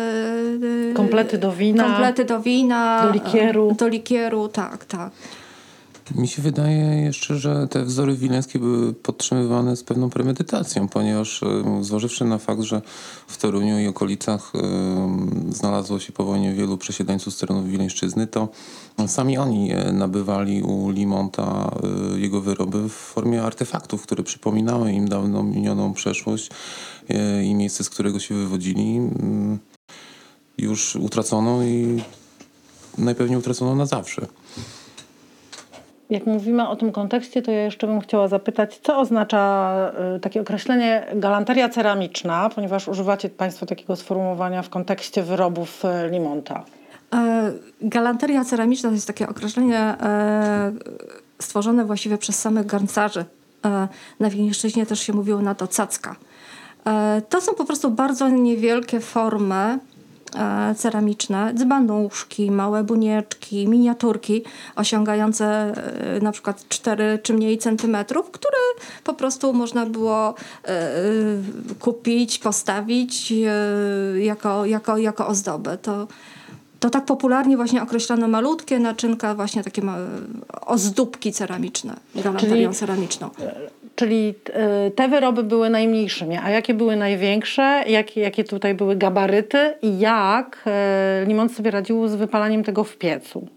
Komplety 0.94 1.38
do 1.38 1.52
wina. 1.52 1.84
Komplety 1.84 2.24
do 2.24 2.40
wina. 2.40 3.02
Do 3.06 3.12
likieru. 3.12 3.76
Do 3.78 3.88
likieru, 3.88 4.48
tak, 4.48 4.84
tak. 4.84 5.10
Mi 6.14 6.28
się 6.28 6.42
wydaje 6.42 7.02
jeszcze, 7.02 7.38
że 7.38 7.68
te 7.68 7.84
wzory 7.84 8.16
wileńskie 8.16 8.58
były 8.58 8.94
podtrzymywane 8.94 9.76
z 9.76 9.84
pewną 9.84 10.10
premedytacją, 10.10 10.88
ponieważ 10.88 11.40
zważywszy 11.80 12.24
na 12.24 12.38
fakt, 12.38 12.62
że 12.62 12.82
w 13.26 13.36
Toruniu 13.36 13.78
i 13.78 13.86
okolicach 13.86 14.52
znalazło 15.50 15.98
się 15.98 16.12
po 16.12 16.24
wojnie 16.24 16.52
wielu 16.52 16.78
przesiedleńców 16.78 17.34
z 17.34 17.38
terenów 17.38 17.68
Wileńszczyzny, 17.68 18.26
to 18.26 18.48
sami 19.06 19.38
oni 19.38 19.72
e, 19.72 19.92
nabywali 19.92 20.62
u 20.62 20.90
Limonta 20.90 21.70
e, 22.14 22.20
jego 22.20 22.40
wyroby 22.40 22.88
w 22.88 22.92
formie 22.92 23.42
artefaktów, 23.42 24.02
które 24.02 24.22
przypominały 24.22 24.92
im 24.92 25.08
dawną 25.08 25.42
minioną 25.42 25.92
przeszłość 25.92 26.50
e, 27.08 27.44
i 27.44 27.54
miejsce, 27.54 27.84
z 27.84 27.90
którego 27.90 28.20
się 28.20 28.34
wywodzili. 28.34 28.96
Mm, 28.96 29.58
już 30.58 30.96
utracono 30.96 31.62
i 31.62 32.02
najpewniej 32.98 33.38
utracono 33.38 33.74
na 33.74 33.86
zawsze. 33.86 34.26
Jak 36.12 36.26
mówimy 36.26 36.68
o 36.68 36.76
tym 36.76 36.92
kontekście, 36.92 37.42
to 37.42 37.50
ja 37.50 37.64
jeszcze 37.64 37.86
bym 37.86 38.00
chciała 38.00 38.28
zapytać, 38.28 38.78
co 38.82 38.98
oznacza 38.98 39.92
y, 40.16 40.20
takie 40.20 40.40
określenie 40.40 41.06
galanteria 41.14 41.68
ceramiczna, 41.68 42.50
ponieważ 42.54 42.88
używacie 42.88 43.28
Państwo 43.28 43.66
takiego 43.66 43.96
sformułowania 43.96 44.62
w 44.62 44.68
kontekście 44.68 45.22
wyrobów 45.22 45.84
y, 45.84 46.10
Limonta. 46.10 46.64
E, 47.14 47.52
galanteria 47.80 48.44
ceramiczna 48.44 48.88
to 48.88 48.94
jest 48.94 49.06
takie 49.06 49.28
określenie 49.28 49.78
e, 49.78 50.72
stworzone 51.38 51.84
właściwie 51.84 52.18
przez 52.18 52.38
samych 52.38 52.66
garncarzy. 52.66 53.24
E, 53.64 53.88
na 54.20 54.30
Wileńszczyźnie 54.30 54.86
też 54.86 55.00
się 55.00 55.12
mówiło 55.12 55.42
na 55.42 55.54
to 55.54 55.66
cacka. 55.66 56.16
To 57.28 57.40
są 57.40 57.54
po 57.54 57.64
prostu 57.64 57.90
bardzo 57.90 58.28
niewielkie 58.28 59.00
formy 59.00 59.78
ceramiczne, 60.76 61.54
dzbanduszki, 61.54 62.50
małe 62.50 62.84
bunieczki, 62.84 63.68
miniaturki 63.68 64.42
osiągające 64.76 65.46
e, 65.46 66.20
na 66.20 66.32
przykład 66.32 66.68
4 66.68 67.18
czy 67.22 67.34
mniej 67.34 67.58
centymetrów, 67.58 68.30
które 68.30 68.58
po 69.04 69.14
prostu 69.14 69.52
można 69.52 69.86
było 69.86 70.34
e, 70.64 70.92
kupić, 71.80 72.38
postawić 72.38 73.32
jako, 74.20 74.66
jako, 74.66 74.98
jako 74.98 75.26
ozdobę. 75.26 75.78
To, 75.78 76.06
to 76.80 76.90
tak 76.90 77.04
popularnie 77.04 77.56
właśnie 77.56 77.82
określano 77.82 78.28
malutkie 78.28 78.78
naczynka, 78.78 79.34
właśnie 79.34 79.64
takie 79.64 79.82
ozdóbki 80.66 81.32
ceramiczne, 81.32 81.96
galanterią 82.14 82.74
ceramiczną. 82.74 83.30
Czyli 83.94 84.34
e, 84.52 84.90
te 84.90 85.08
wyroby 85.08 85.42
były 85.42 85.70
najmniejszymi, 85.70 86.36
a 86.36 86.50
jakie 86.50 86.74
były 86.74 86.96
największe, 86.96 87.84
jakie, 87.86 88.20
jakie 88.20 88.44
tutaj 88.44 88.74
były 88.74 88.96
gabaryty 88.96 89.74
i 89.82 89.98
jak 89.98 90.62
e, 90.66 91.24
Limont 91.26 91.52
sobie 91.52 91.70
radził 91.70 92.08
z 92.08 92.14
wypalaniem 92.14 92.64
tego 92.64 92.84
w 92.84 92.96
piecu? 92.96 93.48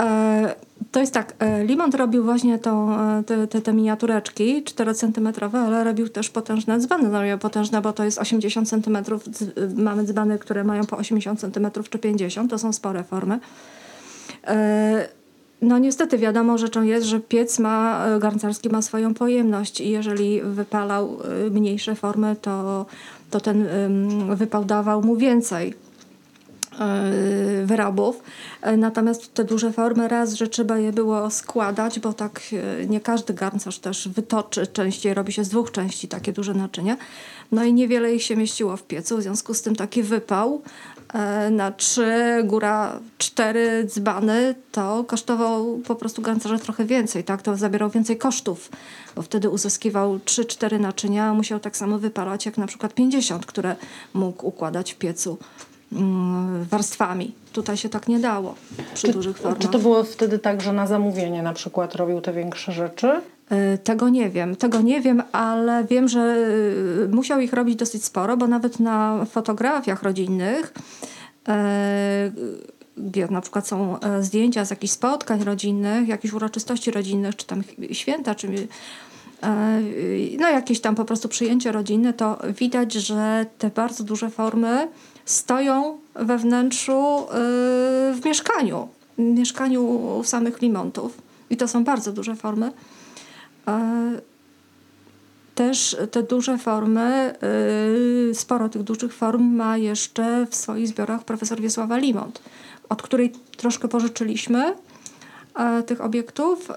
E, 0.00 0.54
to 0.92 1.00
jest 1.00 1.14
tak, 1.14 1.34
Limont 1.64 1.94
robił 1.94 2.24
właśnie 2.24 2.58
tą, 2.58 2.96
te, 3.26 3.46
te, 3.46 3.60
te 3.60 3.72
miniatureczki 3.72 4.64
4 4.64 4.94
cm, 4.94 5.28
ale 5.52 5.84
robił 5.84 6.08
też 6.08 6.30
potężne 6.30 6.80
dzbany. 6.80 7.08
No, 7.08 7.38
potężne, 7.38 7.80
bo 7.80 7.92
to 7.92 8.04
jest 8.04 8.18
80 8.18 8.68
cm. 8.68 8.98
Mamy 9.76 10.04
dzbany, 10.04 10.38
które 10.38 10.64
mają 10.64 10.86
po 10.86 10.96
80 10.96 11.40
cm 11.40 11.70
czy 11.90 11.98
50, 11.98 12.50
to 12.50 12.58
są 12.58 12.72
spore 12.72 13.04
formy. 13.04 13.40
No 15.62 15.78
niestety 15.78 16.18
wiadomo 16.18 16.58
rzeczą 16.58 16.82
jest, 16.82 17.06
że 17.06 17.20
piec 17.20 17.58
ma, 17.58 18.06
e, 18.06 18.18
garncarski 18.18 18.68
ma 18.68 18.82
swoją 18.82 19.14
pojemność 19.14 19.80
i 19.80 19.90
jeżeli 19.90 20.42
wypalał 20.42 21.18
e, 21.46 21.50
mniejsze 21.50 21.94
formy, 21.94 22.36
to, 22.42 22.86
to 23.30 23.40
ten 23.40 23.66
wypał 24.36 24.64
dawał 24.64 25.02
mu 25.02 25.16
więcej 25.16 25.74
e, 26.80 27.64
wyrobów. 27.64 28.22
Natomiast 28.76 29.34
te 29.34 29.44
duże 29.44 29.72
formy 29.72 30.08
raz, 30.08 30.34
że 30.34 30.48
trzeba 30.48 30.78
je 30.78 30.92
było 30.92 31.30
składać, 31.30 32.00
bo 32.00 32.12
tak 32.12 32.40
nie 32.88 33.00
każdy 33.00 33.34
garncarz 33.34 33.78
też 33.78 34.08
wytoczy 34.08 34.66
częściej, 34.66 35.14
robi 35.14 35.32
się 35.32 35.44
z 35.44 35.48
dwóch 35.48 35.70
części 35.70 36.08
takie 36.08 36.32
duże 36.32 36.54
naczynia. 36.54 36.96
No 37.52 37.64
i 37.64 37.72
niewiele 37.72 38.14
ich 38.14 38.22
się 38.22 38.36
mieściło 38.36 38.76
w 38.76 38.82
piecu, 38.82 39.16
w 39.16 39.22
związku 39.22 39.54
z 39.54 39.62
tym 39.62 39.76
taki 39.76 40.02
wypał 40.02 40.62
na 41.50 41.72
trzy, 41.72 42.12
góra 42.44 43.00
cztery 43.18 43.84
dzbany, 43.84 44.54
to 44.72 45.04
kosztował 45.04 45.78
po 45.78 45.94
prostu 45.94 46.22
garncarza 46.22 46.58
trochę 46.58 46.84
więcej, 46.84 47.24
tak? 47.24 47.42
To 47.42 47.56
zabierał 47.56 47.90
więcej 47.90 48.18
kosztów, 48.18 48.70
bo 49.16 49.22
wtedy 49.22 49.50
uzyskiwał 49.50 50.18
trzy, 50.18 50.44
cztery 50.44 50.78
naczynia, 50.78 51.24
a 51.24 51.34
musiał 51.34 51.60
tak 51.60 51.76
samo 51.76 51.98
wypalać 51.98 52.46
jak 52.46 52.58
na 52.58 52.66
przykład 52.66 52.94
50, 52.94 53.46
które 53.46 53.76
mógł 54.14 54.46
układać 54.46 54.92
w 54.92 54.96
piecu 54.96 55.38
mm, 55.92 56.64
warstwami. 56.64 57.34
Tutaj 57.52 57.76
się 57.76 57.88
tak 57.88 58.08
nie 58.08 58.18
dało 58.18 58.54
przy 58.94 59.06
czy, 59.06 59.12
dużych 59.12 59.38
formach. 59.38 59.58
Czy 59.58 59.68
to 59.68 59.78
było 59.78 60.04
wtedy 60.04 60.38
tak, 60.38 60.60
że 60.60 60.72
na 60.72 60.86
zamówienie 60.86 61.42
na 61.42 61.52
przykład 61.52 61.94
robił 61.94 62.20
te 62.20 62.32
większe 62.32 62.72
rzeczy? 62.72 63.20
E, 63.50 63.78
tego 63.78 64.08
nie 64.08 64.30
wiem, 64.30 64.56
tego 64.56 64.80
nie 64.80 65.00
wiem, 65.00 65.22
ale 65.32 65.84
wiem, 65.84 66.08
że 66.08 66.20
e, 67.04 67.08
musiał 67.08 67.40
ich 67.40 67.52
robić 67.52 67.76
dosyć 67.76 68.04
sporo, 68.04 68.36
bo 68.36 68.46
nawet 68.46 68.80
na 68.80 69.24
fotografiach 69.24 70.02
rodzinnych, 70.02 70.72
e, 71.48 72.32
gdzie 72.96 73.26
na 73.26 73.40
przykład 73.40 73.68
są 73.68 73.98
zdjęcia 74.20 74.64
z 74.64 74.70
jakichś 74.70 74.92
spotkań 74.92 75.44
rodzinnych, 75.44 76.08
jakichś 76.08 76.34
uroczystości 76.34 76.90
rodzinnych, 76.90 77.36
czy 77.36 77.46
tam 77.46 77.62
święta, 77.92 78.34
czy 78.34 78.48
no 80.38 80.48
jakieś 80.50 80.80
tam 80.80 80.94
po 80.94 81.04
prostu 81.04 81.28
przyjęcie 81.28 81.72
rodzinne, 81.72 82.12
to 82.12 82.38
widać, 82.58 82.92
że 82.92 83.46
te 83.58 83.70
bardzo 83.70 84.04
duże 84.04 84.30
formy 84.30 84.88
stoją 85.24 85.98
we 86.14 86.38
wnętrzu 86.38 87.26
w 88.14 88.20
mieszkaniu, 88.24 88.88
w 89.18 89.22
mieszkaniu 89.22 90.00
samych 90.24 90.62
Limontów. 90.62 91.22
I 91.50 91.56
to 91.56 91.68
są 91.68 91.84
bardzo 91.84 92.12
duże 92.12 92.36
formy 92.36 92.72
też 95.54 95.96
te 96.10 96.22
duże 96.22 96.58
formy, 96.58 97.34
y, 98.30 98.34
sporo 98.34 98.68
tych 98.68 98.82
dużych 98.82 99.14
form 99.14 99.54
ma 99.54 99.76
jeszcze 99.76 100.46
w 100.50 100.54
swoich 100.54 100.88
zbiorach 100.88 101.24
profesor 101.24 101.60
Wiesława 101.60 101.98
Limont, 101.98 102.42
od 102.88 103.02
której 103.02 103.32
troszkę 103.56 103.88
pożyczyliśmy 103.88 104.74
e, 105.54 105.82
tych 105.82 106.00
obiektów, 106.00 106.70
y, 106.70 106.74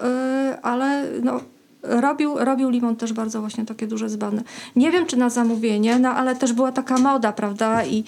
ale 0.62 1.06
no, 1.22 1.40
robił, 1.86 2.38
robił 2.38 2.70
Limon 2.70 2.96
też 2.96 3.12
bardzo 3.12 3.40
właśnie 3.40 3.66
takie 3.66 3.86
duże 3.86 4.08
dzbany. 4.08 4.42
Nie 4.76 4.90
wiem, 4.90 5.06
czy 5.06 5.16
na 5.16 5.30
zamówienie, 5.30 5.98
no 5.98 6.08
ale 6.08 6.36
też 6.36 6.52
była 6.52 6.72
taka 6.72 6.98
moda, 6.98 7.32
prawda? 7.32 7.84
I, 7.84 8.04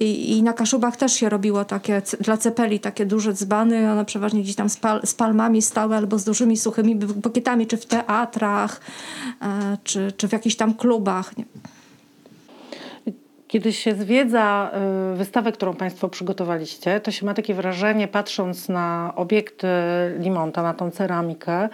i, 0.00 0.38
i 0.38 0.42
na 0.42 0.52
Kaszubach 0.52 0.96
też 0.96 1.12
się 1.12 1.28
robiło 1.28 1.64
takie, 1.64 2.02
dla 2.20 2.36
cepeli 2.36 2.80
takie 2.80 3.06
duże 3.06 3.32
dzbany, 3.32 3.92
one 3.92 4.04
przeważnie 4.04 4.42
gdzieś 4.42 4.56
tam 4.56 4.68
z, 4.68 4.76
pal, 4.76 5.00
z 5.04 5.14
palmami 5.14 5.62
stały 5.62 5.96
albo 5.96 6.18
z 6.18 6.24
dużymi, 6.24 6.56
suchymi 6.56 6.96
bukietami, 6.96 7.66
czy 7.66 7.76
w 7.76 7.86
teatrach, 7.86 8.80
e, 9.42 9.78
czy, 9.84 10.12
czy 10.16 10.28
w 10.28 10.32
jakichś 10.32 10.56
tam 10.56 10.74
klubach. 10.74 11.36
Nie. 11.36 11.44
Kiedy 13.50 13.72
się 13.72 13.94
zwiedza 13.94 14.70
y, 15.12 15.16
wystawę, 15.16 15.52
którą 15.52 15.74
Państwo 15.74 16.08
przygotowaliście, 16.08 17.00
to 17.00 17.10
się 17.10 17.26
ma 17.26 17.34
takie 17.34 17.54
wrażenie, 17.54 18.08
patrząc 18.08 18.68
na 18.68 19.12
obiekt 19.16 19.62
Limonta, 20.18 20.62
na 20.62 20.74
tą 20.74 20.90
ceramikę, 20.90 21.68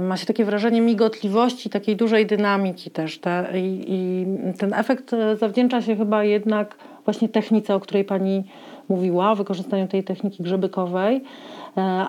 ma 0.00 0.16
się 0.16 0.26
takie 0.26 0.44
wrażenie 0.44 0.80
migotliwości, 0.80 1.70
takiej 1.70 1.96
dużej 1.96 2.26
dynamiki 2.26 2.90
też. 2.90 3.18
Te, 3.18 3.46
i, 3.54 3.84
i, 3.88 4.26
ten 4.58 4.74
efekt 4.74 5.12
y, 5.12 5.36
zawdzięcza 5.36 5.82
się 5.82 5.96
chyba 5.96 6.24
jednak 6.24 6.76
właśnie 7.04 7.28
technice, 7.28 7.74
o 7.74 7.80
której 7.80 8.04
Pani 8.04 8.44
mówiła, 8.88 9.34
wykorzystaniu 9.34 9.88
tej 9.88 10.04
techniki 10.04 10.42
grzebykowej, 10.42 11.22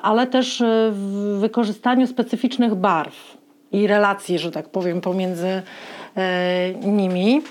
ale 0.02 0.28
też 0.28 0.64
w 0.92 1.38
wykorzystaniu 1.40 2.08
specyficznych 2.08 2.76
barw 2.76 3.38
i 3.72 3.88
relacji, 3.88 4.40
że 4.40 4.52
tak 4.52 4.70
powiem, 4.70 5.02
pomiędzy 5.02 5.62
nimi. 6.84 7.42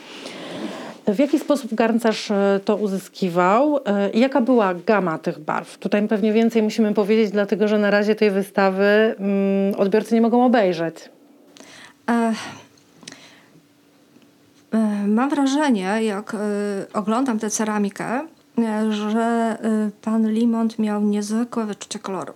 W 1.06 1.18
jaki 1.18 1.38
sposób 1.38 1.74
garncarz 1.74 2.30
e, 2.30 2.60
to 2.64 2.76
uzyskiwał 2.76 3.78
e, 3.84 4.10
i 4.10 4.20
jaka 4.20 4.40
była 4.40 4.74
gama 4.74 5.18
tych 5.18 5.38
barw? 5.38 5.78
Tutaj 5.78 6.08
pewnie 6.08 6.32
więcej 6.32 6.62
musimy 6.62 6.94
powiedzieć, 6.94 7.30
dlatego 7.30 7.68
że 7.68 7.78
na 7.78 7.90
razie 7.90 8.14
tej 8.14 8.30
wystawy 8.30 8.84
mm, 8.84 9.74
odbiorcy 9.74 10.14
nie 10.14 10.20
mogą 10.20 10.44
obejrzeć. 10.44 10.96
E, 12.10 12.32
mam 15.06 15.30
wrażenie, 15.30 15.98
jak 16.02 16.36
oglądam 16.92 17.38
tę 17.38 17.50
ceramikę, 17.50 18.20
że 18.90 19.56
pan 20.02 20.30
Limont 20.30 20.78
miał 20.78 21.02
niezwykłe 21.02 21.66
wyczucie 21.66 21.98
koloru. 21.98 22.32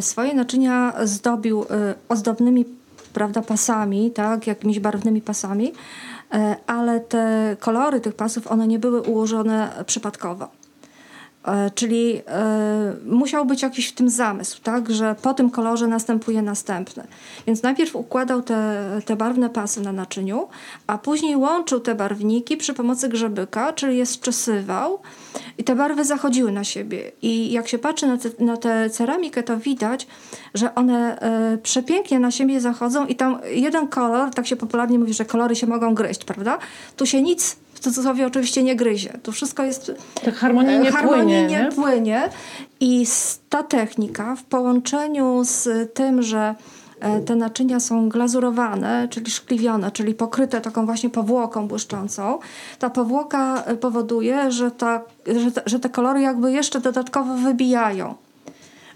Swoje 0.00 0.34
naczynia 0.34 0.92
zdobił 1.04 1.64
ozdobnymi 2.08 2.64
prawda, 3.12 3.42
pasami, 3.42 4.10
tak, 4.10 4.46
jakimiś 4.46 4.80
barwnymi 4.80 5.20
pasami, 5.20 5.72
ale 6.66 7.00
te 7.00 7.56
kolory 7.60 8.00
tych 8.00 8.14
pasów, 8.14 8.46
one 8.46 8.66
nie 8.66 8.78
były 8.78 9.00
ułożone 9.02 9.84
przypadkowo. 9.86 10.59
E, 11.44 11.70
czyli 11.70 12.22
e, 12.28 12.96
musiał 13.06 13.46
być 13.46 13.62
jakiś 13.62 13.88
w 13.88 13.92
tym 13.92 14.10
zamysł, 14.10 14.60
tak, 14.62 14.90
że 14.90 15.14
po 15.22 15.34
tym 15.34 15.50
kolorze 15.50 15.86
następuje 15.86 16.42
następny. 16.42 17.04
Więc 17.46 17.62
najpierw 17.62 17.96
układał 17.96 18.42
te, 18.42 18.86
te 19.04 19.16
barwne 19.16 19.50
pasy 19.50 19.80
na 19.80 19.92
naczyniu, 19.92 20.48
a 20.86 20.98
później 20.98 21.36
łączył 21.36 21.80
te 21.80 21.94
barwniki 21.94 22.56
przy 22.56 22.74
pomocy 22.74 23.08
grzebyka, 23.08 23.72
czyli 23.72 23.96
je 23.96 24.06
zczesywał 24.06 24.98
i 25.58 25.64
te 25.64 25.76
barwy 25.76 26.04
zachodziły 26.04 26.52
na 26.52 26.64
siebie. 26.64 27.12
I 27.22 27.52
jak 27.52 27.68
się 27.68 27.78
patrzy 27.78 28.06
na, 28.06 28.18
te, 28.18 28.44
na 28.44 28.56
tę 28.56 28.90
ceramikę, 28.90 29.42
to 29.42 29.56
widać, 29.56 30.06
że 30.54 30.74
one 30.74 31.20
e, 31.20 31.58
przepięknie 31.58 32.18
na 32.18 32.30
siebie 32.30 32.60
zachodzą 32.60 33.06
i 33.06 33.16
tam 33.16 33.38
jeden 33.50 33.88
kolor, 33.88 34.30
tak 34.30 34.46
się 34.46 34.56
popularnie 34.56 34.98
mówi, 34.98 35.14
że 35.14 35.24
kolory 35.24 35.56
się 35.56 35.66
mogą 35.66 35.94
gryźć, 35.94 36.24
prawda? 36.24 36.58
Tu 36.96 37.06
się 37.06 37.22
nic 37.22 37.56
w 37.80 37.82
cudzysłowie 37.82 38.26
oczywiście 38.26 38.62
nie 38.62 38.76
gryzie. 38.76 39.18
Tu 39.22 39.32
wszystko 39.32 39.64
jest... 39.64 39.92
Tak 40.24 40.34
harmonijnie, 40.34 40.92
harmonijnie 40.92 41.34
płynie, 41.34 41.64
nie? 41.64 41.72
płynie. 41.72 42.28
I 42.80 43.06
ta 43.48 43.62
technika 43.62 44.36
w 44.36 44.44
połączeniu 44.44 45.42
z 45.44 45.94
tym, 45.94 46.22
że 46.22 46.54
e, 47.00 47.20
te 47.20 47.36
naczynia 47.36 47.80
są 47.80 48.08
glazurowane, 48.08 49.08
czyli 49.10 49.30
szkliwione, 49.30 49.90
czyli 49.90 50.14
pokryte 50.14 50.60
taką 50.60 50.86
właśnie 50.86 51.10
powłoką 51.10 51.68
błyszczącą. 51.68 52.38
Ta 52.78 52.90
powłoka 52.90 53.62
e, 53.64 53.76
powoduje, 53.76 54.50
że, 54.50 54.70
ta, 54.70 55.02
że, 55.26 55.52
te, 55.52 55.62
że 55.66 55.80
te 55.80 55.88
kolory 55.88 56.20
jakby 56.20 56.52
jeszcze 56.52 56.80
dodatkowo 56.80 57.34
wybijają 57.34 58.14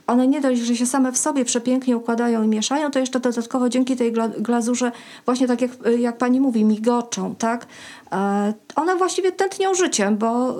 one 0.07 0.27
nie 0.27 0.41
dość, 0.41 0.61
że 0.61 0.77
się 0.77 0.87
same 0.87 1.13
w 1.13 1.19
sobie 1.19 1.45
przepięknie 1.45 1.97
układają 1.97 2.43
i 2.43 2.49
mieszają, 2.49 2.91
to 2.91 2.99
jeszcze 2.99 3.21
dodatkowo 3.21 3.69
dzięki 3.69 3.97
tej 3.97 4.13
glazurze, 4.39 4.93
właśnie 5.25 5.49
tak 5.49 5.61
jak, 5.61 5.71
jak 5.99 6.19
pani 6.19 6.41
mówi, 6.41 6.65
migoczą, 6.65 7.35
tak? 7.35 7.67
E, 8.13 8.55
one 8.77 8.97
właściwie 8.97 9.33
tętnią 9.33 9.75
życiem, 9.75 10.17
bo 10.17 10.55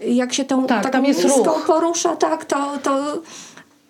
jak 0.00 0.32
się 0.32 0.44
tą 0.44 0.66
tak, 0.66 0.82
taką 0.82 1.06
ruch. 1.46 1.66
porusza, 1.66 2.16
tak, 2.16 2.44
to, 2.44 2.78
to 2.82 3.22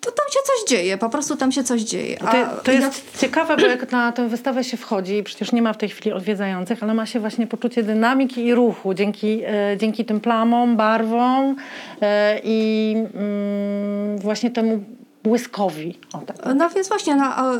to 0.01 0.11
tam 0.11 0.25
się 0.31 0.39
coś 0.45 0.69
dzieje, 0.69 0.97
po 0.97 1.09
prostu 1.09 1.35
tam 1.35 1.51
się 1.51 1.63
coś 1.63 1.81
dzieje. 1.81 2.23
A 2.23 2.31
to, 2.31 2.63
to 2.63 2.71
jest 2.71 3.13
jak... 3.13 3.21
ciekawe, 3.21 3.57
bo 3.57 3.65
jak 3.65 3.91
na 3.91 4.11
tę 4.11 4.27
wystawę 4.27 4.63
się 4.63 4.77
wchodzi, 4.77 5.23
przecież 5.23 5.51
nie 5.51 5.61
ma 5.61 5.73
w 5.73 5.77
tej 5.77 5.89
chwili 5.89 6.13
odwiedzających, 6.13 6.83
ale 6.83 6.93
ma 6.93 7.05
się 7.05 7.19
właśnie 7.19 7.47
poczucie 7.47 7.83
dynamiki 7.83 8.45
i 8.45 8.55
ruchu 8.55 8.93
dzięki, 8.93 9.41
e, 9.45 9.77
dzięki 9.77 10.05
tym 10.05 10.19
plamom, 10.19 10.77
barwom 10.77 11.55
e, 12.01 12.39
i 12.43 12.95
mm, 13.15 14.17
właśnie 14.17 14.51
temu 14.51 14.83
błyskowi. 15.23 15.99
Tak. 16.27 16.55
No 16.55 16.69
więc 16.69 16.87
właśnie, 16.87 17.15
no, 17.15 17.25
a, 17.25 17.51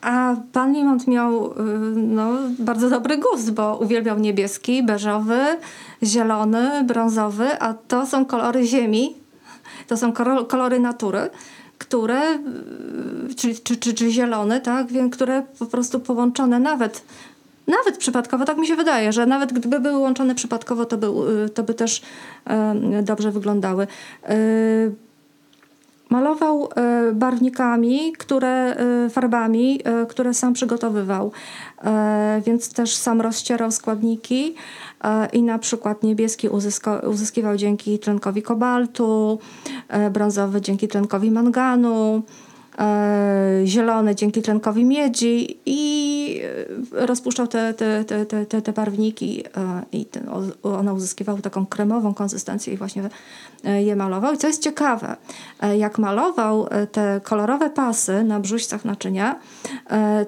a 0.00 0.36
pan 0.52 0.72
Limont 0.72 1.06
miał 1.06 1.46
y, 1.46 1.54
no, 1.96 2.32
bardzo 2.58 2.90
dobry 2.90 3.18
gust, 3.18 3.50
bo 3.50 3.76
uwielbiał 3.76 4.18
niebieski, 4.18 4.82
beżowy, 4.82 5.38
zielony, 6.02 6.84
brązowy, 6.84 7.60
a 7.60 7.74
to 7.74 8.06
są 8.06 8.24
kolory 8.24 8.66
ziemi, 8.66 9.14
to 9.86 9.96
są 9.96 10.12
kolory 10.48 10.80
natury 10.80 11.30
które, 11.80 12.38
czy, 13.36 13.54
czy, 13.54 13.76
czy, 13.76 13.94
czy 13.94 14.10
zielone, 14.10 14.60
tak, 14.60 14.86
które 15.12 15.42
po 15.58 15.66
prostu 15.66 16.00
połączone 16.00 16.60
nawet 16.60 17.02
nawet 17.66 17.96
przypadkowo, 17.96 18.44
tak 18.44 18.56
mi 18.56 18.66
się 18.66 18.76
wydaje, 18.76 19.12
że 19.12 19.26
nawet 19.26 19.52
gdyby 19.52 19.80
były 19.80 19.98
łączone 19.98 20.34
przypadkowo, 20.34 20.84
to 20.84 20.98
by, 20.98 21.06
to 21.54 21.62
by 21.62 21.74
też 21.74 22.02
dobrze 23.02 23.30
wyglądały. 23.30 23.86
Malował 26.10 26.68
y, 27.10 27.14
barwnikami, 27.14 28.12
które, 28.12 28.76
y, 29.06 29.10
farbami, 29.10 29.80
które 30.08 30.34
sam 30.34 30.52
przygotowywał, 30.52 31.32
więc 32.46 32.72
też 32.72 32.96
sam 32.96 33.20
rozcierał 33.20 33.72
składniki. 33.72 34.54
E, 35.04 35.26
i 35.32 35.42
na 35.42 35.58
przykład 35.58 36.02
niebieski 36.02 36.48
uzyskiwał 37.08 37.56
dzięki 37.56 37.98
tlenkowi 37.98 38.42
kobaltu, 38.42 39.38
e, 39.88 40.10
brązowy 40.10 40.60
dzięki 40.60 40.88
tlenkowi 40.88 41.30
manganu, 41.30 42.16
e, 42.16 42.49
zielony 43.64 44.14
dzięki 44.14 44.42
tlenkowi 44.42 44.84
miedzi 44.84 45.58
i 45.66 46.42
rozpuszczał 46.92 47.46
te, 47.46 47.74
te, 47.74 48.04
te, 48.04 48.46
te, 48.46 48.62
te 48.62 48.72
barwniki 48.72 49.44
i 49.92 50.04
ten, 50.04 50.26
one 50.62 50.94
uzyskiwały 50.94 51.42
taką 51.42 51.66
kremową 51.66 52.14
konsystencję 52.14 52.74
i 52.74 52.76
właśnie 52.76 53.02
je 53.78 53.96
malował. 53.96 54.34
I 54.34 54.38
co 54.38 54.46
jest 54.46 54.62
ciekawe, 54.62 55.16
jak 55.78 55.98
malował 55.98 56.68
te 56.92 57.20
kolorowe 57.24 57.70
pasy 57.70 58.24
na 58.24 58.40
brzuścach 58.40 58.84
naczynia, 58.84 59.38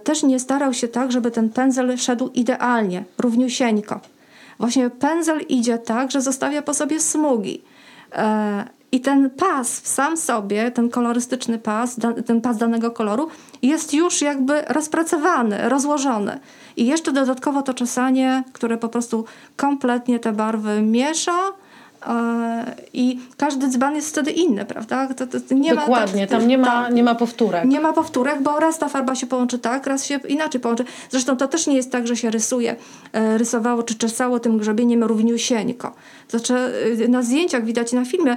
też 0.04 0.22
nie 0.22 0.40
starał 0.40 0.74
się 0.74 0.88
tak, 0.88 1.12
żeby 1.12 1.30
ten 1.30 1.50
pędzel 1.50 1.98
szedł 1.98 2.30
idealnie, 2.34 3.04
równiusieńko 3.18 4.00
Właśnie 4.62 4.90
pędzel 4.90 5.40
idzie 5.40 5.78
tak, 5.78 6.10
że 6.10 6.20
zostawia 6.20 6.62
po 6.62 6.74
sobie 6.74 7.00
smugi. 7.00 7.62
I 8.92 9.00
ten 9.00 9.30
pas 9.30 9.80
w 9.80 9.88
sam 9.88 10.16
sobie, 10.16 10.70
ten 10.70 10.90
kolorystyczny 10.90 11.58
pas, 11.58 11.96
ten 12.26 12.40
pas 12.40 12.56
danego 12.56 12.90
koloru, 12.90 13.28
jest 13.62 13.94
już 13.94 14.20
jakby 14.20 14.62
rozpracowany, 14.62 15.68
rozłożony. 15.68 16.40
I 16.76 16.86
jeszcze 16.86 17.12
dodatkowo 17.12 17.62
to 17.62 17.74
czesanie, 17.74 18.44
które 18.52 18.78
po 18.78 18.88
prostu 18.88 19.24
kompletnie 19.56 20.18
te 20.18 20.32
barwy 20.32 20.82
miesza, 20.82 21.38
I 22.92 23.18
każdy 23.36 23.68
dzban 23.68 23.96
jest 23.96 24.08
wtedy 24.08 24.30
inny, 24.30 24.64
prawda? 24.64 25.14
To, 25.14 25.26
to 25.26 25.54
nie 25.54 25.74
Dokładnie, 25.74 26.22
ma, 26.22 26.28
tam 26.28 26.48
nie 26.48 26.58
ma, 26.58 26.88
nie 26.88 27.02
ma 27.02 27.14
powtórek. 27.14 27.64
Nie 27.64 27.80
ma 27.80 27.92
powtórek, 27.92 28.42
bo 28.42 28.60
raz 28.60 28.78
ta 28.78 28.88
farba 28.88 29.14
się 29.14 29.26
połączy 29.26 29.58
tak, 29.58 29.86
raz 29.86 30.06
się 30.06 30.20
inaczej 30.28 30.60
połączy. 30.60 30.84
Zresztą 31.10 31.36
to 31.36 31.48
też 31.48 31.66
nie 31.66 31.76
jest 31.76 31.92
tak, 31.92 32.06
że 32.06 32.16
się 32.16 32.30
rysuje, 32.30 32.76
e, 33.12 33.38
rysowało 33.38 33.82
czy 33.82 33.94
czesało 33.94 34.40
tym 34.40 34.58
grzebieniem 34.58 35.04
równiusieńko. 35.04 35.92
Znaczy 36.28 36.54
e, 37.04 37.08
na 37.08 37.22
zdjęciach 37.22 37.64
widać 37.64 37.92
na 37.92 38.04
filmie 38.04 38.36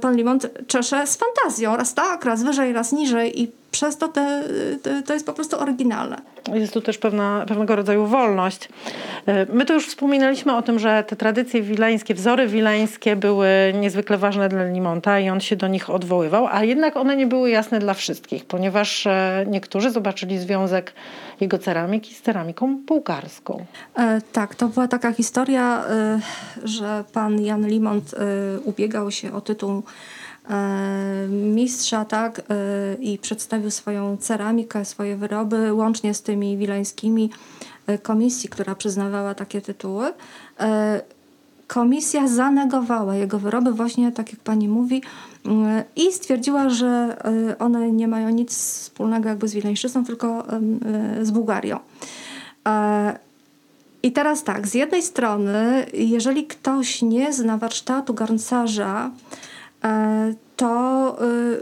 pan 0.00 0.16
Limont 0.16 0.46
czesze 0.66 1.06
z 1.06 1.16
fantazją. 1.16 1.76
Raz 1.76 1.94
tak, 1.94 2.24
raz 2.24 2.42
wyżej, 2.42 2.72
raz 2.72 2.92
niżej 2.92 3.42
i 3.42 3.50
przez 3.76 3.96
to 3.96 4.08
te, 4.08 4.42
te, 4.82 5.02
to 5.02 5.14
jest 5.14 5.26
po 5.26 5.32
prostu 5.32 5.60
oryginalne. 5.60 6.16
Jest 6.54 6.72
tu 6.72 6.80
też 6.80 6.98
pewna, 6.98 7.44
pewnego 7.48 7.76
rodzaju 7.76 8.06
wolność. 8.06 8.68
E, 9.26 9.46
my 9.52 9.64
tu 9.64 9.72
już 9.72 9.86
wspominaliśmy 9.86 10.56
o 10.56 10.62
tym, 10.62 10.78
że 10.78 11.04
te 11.04 11.16
tradycje 11.16 11.62
wileńskie, 11.62 12.14
wzory 12.14 12.46
wileńskie 12.46 13.16
były 13.16 13.48
niezwykle 13.80 14.18
ważne 14.18 14.48
dla 14.48 14.64
Limonta 14.64 15.20
i 15.20 15.28
on 15.30 15.40
się 15.40 15.56
do 15.56 15.68
nich 15.68 15.90
odwoływał, 15.90 16.46
a 16.50 16.64
jednak 16.64 16.96
one 16.96 17.16
nie 17.16 17.26
były 17.26 17.50
jasne 17.50 17.78
dla 17.78 17.94
wszystkich, 17.94 18.44
ponieważ 18.44 19.06
e, 19.06 19.44
niektórzy 19.48 19.90
zobaczyli 19.90 20.38
związek 20.38 20.92
jego 21.40 21.58
ceramiki 21.58 22.14
z 22.14 22.22
ceramiką 22.22 22.76
bułgarską. 22.86 23.64
E, 23.96 24.20
tak, 24.32 24.54
to 24.54 24.68
była 24.68 24.88
taka 24.88 25.12
historia, 25.12 25.84
e, 25.90 26.20
że 26.64 27.04
pan 27.12 27.40
Jan 27.40 27.66
Limont 27.66 28.14
ubiegał 28.64 29.10
się 29.10 29.32
o 29.32 29.40
tytuł 29.40 29.82
mistrza, 31.28 32.04
tak, 32.04 32.40
e, 32.40 32.42
i 33.00 33.18
przedstawił 33.18 33.70
swoją 33.70 34.16
ceramikę, 34.16 34.84
swoje 34.84 35.16
wyroby, 35.16 35.72
łącznie 35.72 36.14
z 36.14 36.22
tymi 36.22 36.56
wileńskimi 36.56 37.30
e, 37.86 37.98
komisji, 37.98 38.48
która 38.48 38.74
przyznawała 38.74 39.34
takie 39.34 39.60
tytuły. 39.60 40.12
E, 40.60 41.00
Komisja 41.66 42.28
zanegowała 42.28 43.16
jego 43.16 43.38
wyroby, 43.38 43.72
właśnie 43.72 44.12
tak 44.12 44.32
jak 44.32 44.40
pani 44.40 44.68
mówi, 44.68 45.02
e, 45.46 45.84
i 45.96 46.12
stwierdziła, 46.12 46.68
że 46.68 47.16
e, 47.50 47.58
one 47.58 47.92
nie 47.92 48.08
mają 48.08 48.28
nic 48.28 48.56
wspólnego 48.56 49.28
jakby 49.28 49.48
z 49.48 49.54
wileńszczyzną, 49.54 50.04
tylko 50.04 50.46
e, 50.48 50.60
z 51.22 51.30
Bułgarią. 51.30 51.78
E, 52.68 53.18
I 54.02 54.12
teraz 54.12 54.44
tak, 54.44 54.68
z 54.68 54.74
jednej 54.74 55.02
strony, 55.02 55.86
jeżeli 55.92 56.46
ktoś 56.46 57.02
nie 57.02 57.32
zna 57.32 57.58
warsztatu 57.58 58.14
garncarza, 58.14 59.10
e, 59.10 59.55
to, 60.56 61.16
y, 61.24 61.60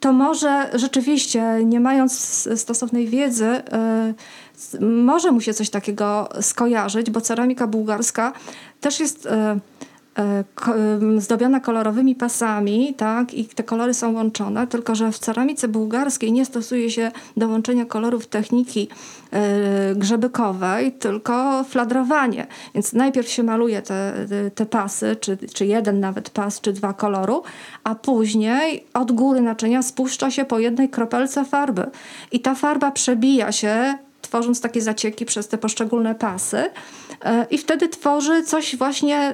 to 0.00 0.12
może 0.12 0.70
rzeczywiście, 0.74 1.64
nie 1.64 1.80
mając 1.80 2.12
stosownej 2.56 3.06
wiedzy, 3.08 3.44
e, 3.46 4.14
s- 4.56 4.76
może 4.80 5.32
mu 5.32 5.40
się 5.40 5.54
coś 5.54 5.70
takiego 5.70 6.28
skojarzyć, 6.40 7.10
bo 7.10 7.20
ceramika 7.20 7.66
bułgarska 7.66 8.32
też 8.80 9.00
jest 9.00 9.26
e, 9.26 9.30
e, 9.30 9.50
em, 9.50 9.60
zdobiona 11.18 11.60
kolorowymi 11.60 12.14
pasami, 12.14 12.94
tak, 12.94 13.34
i 13.34 13.44
te 13.44 13.62
kolory 13.62 13.94
są 13.94 14.12
łączone, 14.12 14.66
tylko 14.66 14.94
że 14.94 15.12
w 15.12 15.18
ceramice 15.18 15.68
bułgarskiej 15.68 16.32
nie 16.32 16.44
stosuje 16.44 16.90
się 16.90 17.10
do 17.36 17.48
łączenia 17.48 17.84
kolorów 17.84 18.26
techniki 18.26 18.88
e, 19.32 19.94
grzebykowej, 19.94 20.92
tylko 20.92 21.64
fladrowanie. 21.64 22.46
Więc 22.74 22.92
najpierw 22.92 23.28
się 23.28 23.42
maluje 23.42 23.82
te, 23.82 24.14
te- 24.28 24.50
te 24.50 24.66
pasy, 24.66 25.16
czy, 25.20 25.38
czy 25.54 25.66
jeden 25.66 26.00
nawet 26.00 26.30
pas, 26.30 26.60
czy 26.60 26.72
dwa 26.72 26.92
koloru, 26.92 27.42
a 27.84 27.94
później 27.94 28.84
od 28.94 29.12
góry 29.12 29.40
naczynia 29.40 29.82
spuszcza 29.82 30.30
się 30.30 30.44
po 30.44 30.58
jednej 30.58 30.88
kropelce 30.88 31.44
farby. 31.44 31.86
I 32.32 32.40
ta 32.40 32.54
farba 32.54 32.90
przebija 32.90 33.52
się 33.52 33.98
tworząc 34.22 34.60
takie 34.60 34.80
zacieki 34.80 35.24
przez 35.24 35.48
te 35.48 35.58
poszczególne 35.58 36.14
pasy 36.14 36.70
e, 37.24 37.46
i 37.50 37.58
wtedy 37.58 37.88
tworzy 37.88 38.42
coś 38.42 38.76
właśnie 38.76 39.32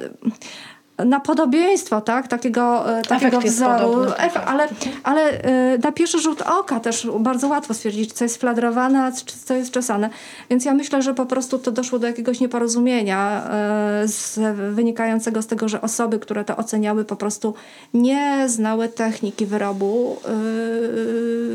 na 0.99 1.21
podobieństwo, 1.21 2.01
tak? 2.01 2.29
Takiego, 2.29 2.99
e, 2.99 3.03
takiego 3.03 3.41
wzoru. 3.41 3.79
podobny, 3.79 4.13
tak. 4.17 4.35
Ef- 4.35 4.43
ale 4.47 4.69
ale 5.03 5.23
e, 5.43 5.79
na 5.79 5.93
pierwszy 5.93 6.19
rzut 6.19 6.43
oka 6.43 6.81
też 6.81 7.09
bardzo 7.21 7.49
łatwo 7.49 7.75
stwierdzić, 7.75 8.13
co 8.13 8.25
jest 8.25 8.41
fladrowane, 8.41 9.03
a 9.03 9.13
co 9.45 9.55
jest 9.55 9.71
czesane. 9.71 10.11
Więc 10.51 10.65
ja 10.65 10.75
myślę, 10.75 11.03
że 11.03 11.15
po 11.15 11.27
prostu 11.27 11.59
to 11.59 11.73
doszło 11.73 11.99
do 11.99 12.07
jakiegoś 12.07 12.41
nieporozumienia 12.41 13.43
e, 13.51 14.09
z, 14.09 14.39
wynikającego 14.75 15.43
z 15.43 15.47
tego, 15.47 15.69
że 15.69 15.81
osoby, 15.81 16.19
które 16.19 16.45
to 16.45 16.57
oceniały, 16.57 17.05
po 17.05 17.17
prostu 17.17 17.55
nie 17.95 18.45
znały 18.49 18.89
techniki 18.89 19.47
wyrobu 19.47 20.17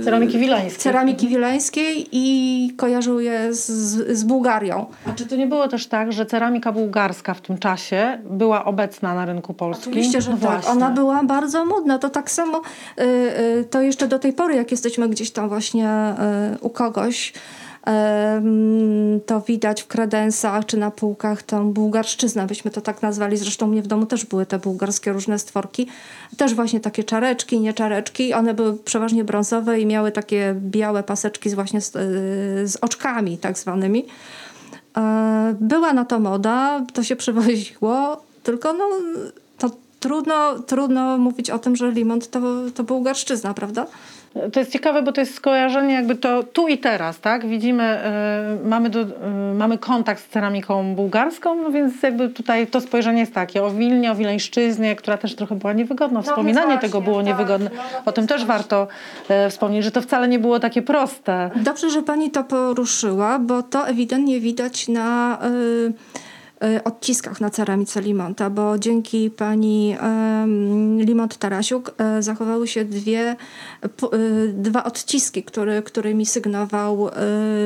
Ceramiki 0.04 0.40
wileńskiej. 0.40 0.80
ceramiki 0.80 1.28
wileńskiej 1.28 2.08
i 2.12 2.74
kojarzył 2.78 3.20
je 3.20 3.54
z, 3.54 3.68
z 4.18 4.24
Bułgarią. 4.24 4.86
A 5.08 5.14
czy 5.14 5.26
to 5.26 5.36
nie 5.36 5.48
było 5.48 5.68
też 5.68 5.88
tak, 5.88 6.14
że 6.14 6.26
ceramika 6.26 6.72
bułgarska 6.72 7.34
w 7.34 7.42
tym 7.42 7.58
czasie 7.58 8.18
była 8.30 8.66
obecna 8.66 9.14
na 9.14 9.26
rynku 9.34 9.54
polskim? 9.54 9.92
Oczywiście, 9.92 10.22
że 10.22 10.32
No 10.32 10.38
tak. 10.38 10.50
właśnie. 10.52 10.72
Ona 10.72 10.90
była 10.90 11.24
bardzo 11.24 11.66
modna. 11.66 12.00
To 12.00 12.10
tak 12.10 12.32
samo, 12.32 12.62
y, 13.00 13.04
y, 13.04 13.66
to 13.70 13.82
jeszcze 13.82 14.08
do 14.08 14.20
tej 14.20 14.34
pory, 14.34 14.56
jak 14.56 14.72
jesteśmy 14.72 15.10
gdzieś 15.10 15.32
tam 15.32 15.50
właśnie 15.50 16.14
y, 16.56 16.60
u 16.60 16.70
kogoś, 16.70 17.34
to 19.26 19.42
widać 19.42 19.82
w 19.82 19.88
kredensach 19.88 20.66
czy 20.66 20.78
na 20.78 20.92
półkach 20.92 21.44
tą 21.44 21.74
bułgarszczyznę, 21.74 22.48
byśmy 22.48 22.72
to 22.72 22.82
tak 22.82 23.02
nazwali. 23.02 23.38
Zresztą 23.38 23.68
mnie 23.68 23.82
w 23.82 23.88
domu 23.88 24.06
też 24.06 24.26
były 24.26 24.46
te 24.46 24.60
bułgarskie 24.60 25.12
różne 25.14 25.40
stworki. 25.40 25.88
Też 26.38 26.54
właśnie 26.56 26.80
takie 26.80 27.04
czareczki, 27.04 27.60
nie 27.60 27.74
czareczki. 27.74 28.34
One 28.34 28.54
były 28.54 28.78
przeważnie 28.78 29.24
brązowe 29.24 29.80
i 29.80 29.86
miały 29.86 30.12
takie 30.12 30.56
białe 30.58 31.04
paseczki 31.04 31.50
z 31.50 31.54
właśnie 31.54 31.82
z, 31.82 31.92
z 32.72 32.76
oczkami 32.82 33.38
tak 33.38 33.58
zwanymi. 33.58 34.06
E, 34.98 35.56
Była 35.60 35.94
na 35.94 36.06
to 36.06 36.20
moda, 36.20 36.86
to 36.94 37.04
się 37.04 37.16
przywoziło, 37.16 38.24
tylko 38.44 38.74
no, 38.74 38.86
to 39.58 39.70
trudno, 40.00 40.60
trudno 40.60 41.18
mówić 41.18 41.50
o 41.50 41.60
tym, 41.60 41.76
że 41.76 41.92
Limont 41.92 42.30
to, 42.30 42.40
to 42.76 42.84
bułgarszczyzna, 42.84 43.54
prawda? 43.54 43.86
To 44.54 44.60
jest 44.60 44.72
ciekawe, 44.72 45.02
bo 45.02 45.12
to 45.12 45.22
jest 45.22 45.34
skojarzenie 45.34 45.94
jakby 45.94 46.16
to 46.16 46.44
tu 46.44 46.68
i 46.68 46.78
teraz, 46.78 47.20
tak? 47.20 47.48
Widzimy, 47.48 48.00
y, 48.64 48.68
mamy, 48.68 48.90
do, 48.90 49.02
y, 49.02 49.08
mamy 49.58 49.78
kontakt 49.78 50.24
z 50.24 50.28
ceramiką 50.28 50.96
bułgarską, 50.96 51.56
no 51.56 51.72
więc 51.72 52.04
jakby 52.04 52.30
tutaj 52.30 52.68
to 52.68 52.82
spojrzenie 52.82 53.20
jest 53.20 53.34
takie 53.34 53.64
o 53.64 53.72
Wilnie, 53.72 54.12
o 54.12 54.16
Wileńszczyznie, 54.16 54.96
która 54.96 55.18
też 55.18 55.36
trochę 55.36 55.56
była 55.56 55.74
niewygodna. 55.74 56.22
Wspominanie 56.22 56.68
No 56.68 56.72
więc 56.72 56.82
tego 56.82 57.02
właśnie, 57.02 57.12
było 57.12 57.18
tak. 57.18 57.28
niewygodne. 57.28 57.70
No, 57.76 57.82
no 57.94 58.02
o 58.06 58.12
tym 58.12 58.28
też 58.28 58.46
warto 58.46 58.88
y, 59.48 59.50
wspomnieć, 59.50 59.84
że 59.84 59.92
to 59.92 60.02
wcale 60.02 60.28
nie 60.28 60.40
było 60.40 60.60
takie 60.60 60.82
proste. 60.82 61.50
Dobrze, 61.56 61.90
że 61.90 62.04
pani 62.04 62.32
to 62.32 62.44
poruszyła, 62.44 63.40
bo 63.40 63.64
to 63.64 63.88
ewidentnie 63.88 64.40
widać 64.40 64.88
na 64.88 65.40
y, 65.46 65.94
odciskach 66.84 67.42
na 67.42 67.50
ceramice 67.50 68.02
Limonta, 68.02 68.50
bo 68.50 68.80
dzięki 68.80 69.30
pani 69.30 69.98
Limont 70.98 71.38
Tarasiuk 71.38 71.96
y, 72.20 72.24
zachowały 72.24 72.68
się 72.68 72.86
dwie, 72.86 73.36
y, 74.14 74.54
dwa 74.54 74.84
odciski, 74.84 75.44
który, 75.44 75.82
którymi 75.82 76.26
sygnował 76.26 77.08
y, 77.08 77.12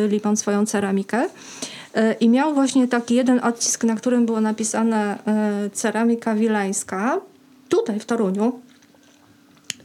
Limont 0.08 0.40
swoją 0.40 0.66
ceramikę. 0.66 1.26
Y, 1.26 2.14
I 2.20 2.30
miał 2.30 2.54
właśnie 2.54 2.88
taki 2.88 3.16
jeden 3.16 3.40
odcisk, 3.40 3.84
na 3.84 3.96
którym 3.96 4.26
było 4.26 4.42
napisane 4.42 5.18
y, 5.66 5.70
ceramika 5.70 6.36
wileńska, 6.36 7.22
tutaj 7.70 8.00
w 8.00 8.06
Toruniu, 8.06 8.60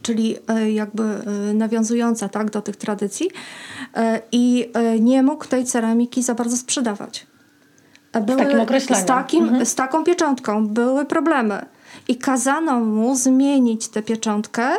czyli 0.01 0.35
jakby 0.73 1.03
nawiązująca 1.53 2.29
tak, 2.29 2.51
do 2.51 2.61
tych 2.61 2.75
tradycji 2.75 3.29
i 4.31 4.71
nie 4.99 5.23
mógł 5.23 5.45
tej 5.45 5.65
ceramiki 5.65 6.23
za 6.23 6.35
bardzo 6.35 6.57
sprzedawać. 6.57 7.27
E, 8.13 8.21
Były, 8.21 8.37
takim 8.37 8.59
określeniem. 8.59 9.03
Z, 9.03 9.07
takim, 9.07 9.65
z 9.65 9.75
taką 9.75 10.03
pieczątką 10.03 10.67
były 10.67 11.05
problemy. 11.05 11.65
I 12.07 12.15
kazano 12.15 12.79
mu 12.79 13.15
zmienić 13.15 13.87
tę 13.87 14.01
pieczątkę 14.01 14.69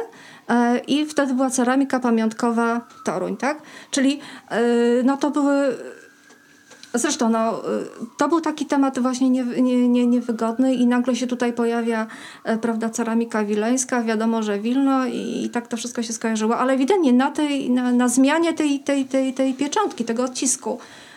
e, 0.48 0.78
i 0.78 1.06
wtedy 1.06 1.34
była 1.34 1.50
ceramika 1.50 2.00
pamiątkowa 2.00 2.80
Toruń, 3.04 3.36
tak? 3.36 3.62
Czyli 3.90 4.20
e, 4.50 4.60
no 5.04 5.16
to 5.16 5.30
były 5.30 5.76
Zresztą, 6.94 7.30
no, 7.30 7.58
y, 7.58 7.86
to 8.18 8.28
był 8.28 8.40
taki 8.40 8.66
temat 8.66 8.98
właśnie 8.98 9.30
nie, 9.30 9.44
nie, 9.44 9.88
nie, 9.88 10.06
niewygodny 10.06 10.74
i 10.74 10.86
nagle 10.86 11.16
się 11.16 11.26
tutaj 11.26 11.52
pojawia, 11.52 12.06
e, 12.44 12.58
prawda, 12.58 12.90
ceramika 12.90 13.44
wileńska, 13.44 14.02
wiadomo, 14.02 14.42
że 14.42 14.58
Wilno 14.58 15.06
i, 15.06 15.44
i 15.44 15.50
tak 15.50 15.68
to 15.68 15.76
wszystko 15.76 16.02
się 16.02 16.12
skojarzyło, 16.12 16.58
ale 16.58 16.72
ewidentnie 16.72 17.12
na, 17.12 17.30
tej, 17.30 17.70
na, 17.70 17.92
na 17.92 18.08
zmianie 18.08 18.52
tej, 18.52 18.80
tej, 18.80 19.04
tej, 19.04 19.34
tej 19.34 19.54
pieczątki, 19.54 20.04
tego 20.04 20.24
odcisku 20.24 20.78
e, 20.78 21.09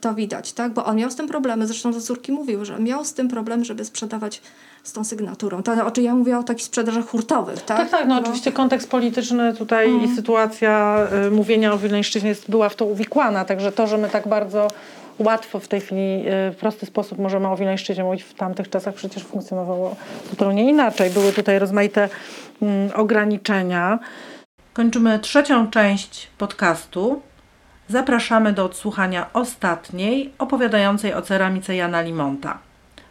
to 0.00 0.14
widać, 0.14 0.52
tak, 0.52 0.72
bo 0.72 0.84
on 0.84 0.96
miał 0.96 1.10
z 1.10 1.16
tym 1.16 1.28
problemy, 1.28 1.66
zresztą 1.66 1.92
do 1.92 2.00
córki 2.00 2.32
mówił, 2.32 2.64
że 2.64 2.78
miał 2.78 3.04
z 3.04 3.14
tym 3.14 3.28
problem, 3.28 3.64
żeby 3.64 3.84
sprzedawać 3.84 4.42
z 4.84 4.92
tą 4.92 5.04
sygnaturą. 5.04 5.62
To, 5.62 5.74
znaczy 5.74 6.02
ja 6.02 6.14
mówię 6.14 6.38
o 6.38 6.42
takich 6.42 6.64
sprzedażach 6.64 7.06
hurtowych, 7.06 7.62
tak? 7.62 7.78
Tak, 7.78 7.90
tak, 7.90 8.08
no, 8.08 8.18
oczywiście 8.20 8.52
kontekst 8.52 8.90
polityczny 8.90 9.54
tutaj 9.54 9.90
Mhm. 9.90 10.12
i 10.12 10.16
sytuacja 10.16 10.98
y, 11.26 11.30
mówienia 11.30 11.72
o 11.72 11.78
Wileńszczyźnie 11.78 12.28
jest, 12.28 12.50
była 12.50 12.68
w 12.68 12.76
to 12.76 12.84
uwikłana, 12.84 13.44
także 13.44 13.72
to, 13.72 13.86
że 13.86 13.98
my 13.98 14.08
tak 14.08 14.28
bardzo 14.28 14.68
łatwo 15.18 15.60
w 15.60 15.68
tej 15.68 15.80
chwili 15.80 16.28
y, 16.48 16.52
w 16.52 16.56
prosty 16.56 16.86
sposób 16.86 17.18
możemy 17.18 17.48
o 17.48 17.56
Wileńszczyźnie 17.56 18.04
mówić, 18.04 18.22
w 18.22 18.34
tamtych 18.34 18.70
czasach 18.70 18.94
przecież 18.94 19.22
funkcjonowało 19.22 19.96
zupełnie 20.30 20.70
inaczej. 20.70 21.10
Były 21.10 21.32
tutaj 21.32 21.58
rozmaite 21.58 22.08
mm, 22.62 22.90
ograniczenia. 22.94 23.98
Kończymy 24.72 25.18
trzecią 25.18 25.70
część 25.70 26.28
podcastu. 26.38 27.20
Zapraszamy 27.88 28.52
do 28.52 28.64
odsłuchania 28.64 29.32
ostatniej, 29.32 30.32
opowiadającej 30.38 31.14
o 31.14 31.22
ceramice 31.22 31.76
Jana 31.76 32.00
Limonta. 32.00 32.58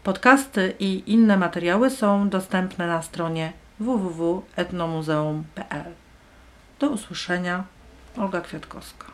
Podcasty 0.04 0.74
i 0.80 1.04
inne 1.08 1.38
materiały 1.38 1.90
są 1.90 2.30
dostępne 2.30 2.88
na 2.88 3.02
stronie 3.02 3.54
www.etnomuzeum.pl. 3.80 5.92
Do 6.80 6.90
usłyszenia. 6.90 7.64
Olga 8.18 8.42
Kwiatkowska. 8.42 9.06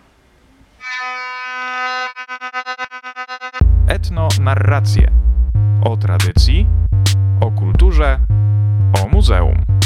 Etno 3.87 4.27
narracje 4.41 5.11
o 5.85 5.97
tradycji, 5.97 6.67
o 7.41 7.51
kulturze, 7.51 8.19
o 9.03 9.07
muzeum. 9.07 9.78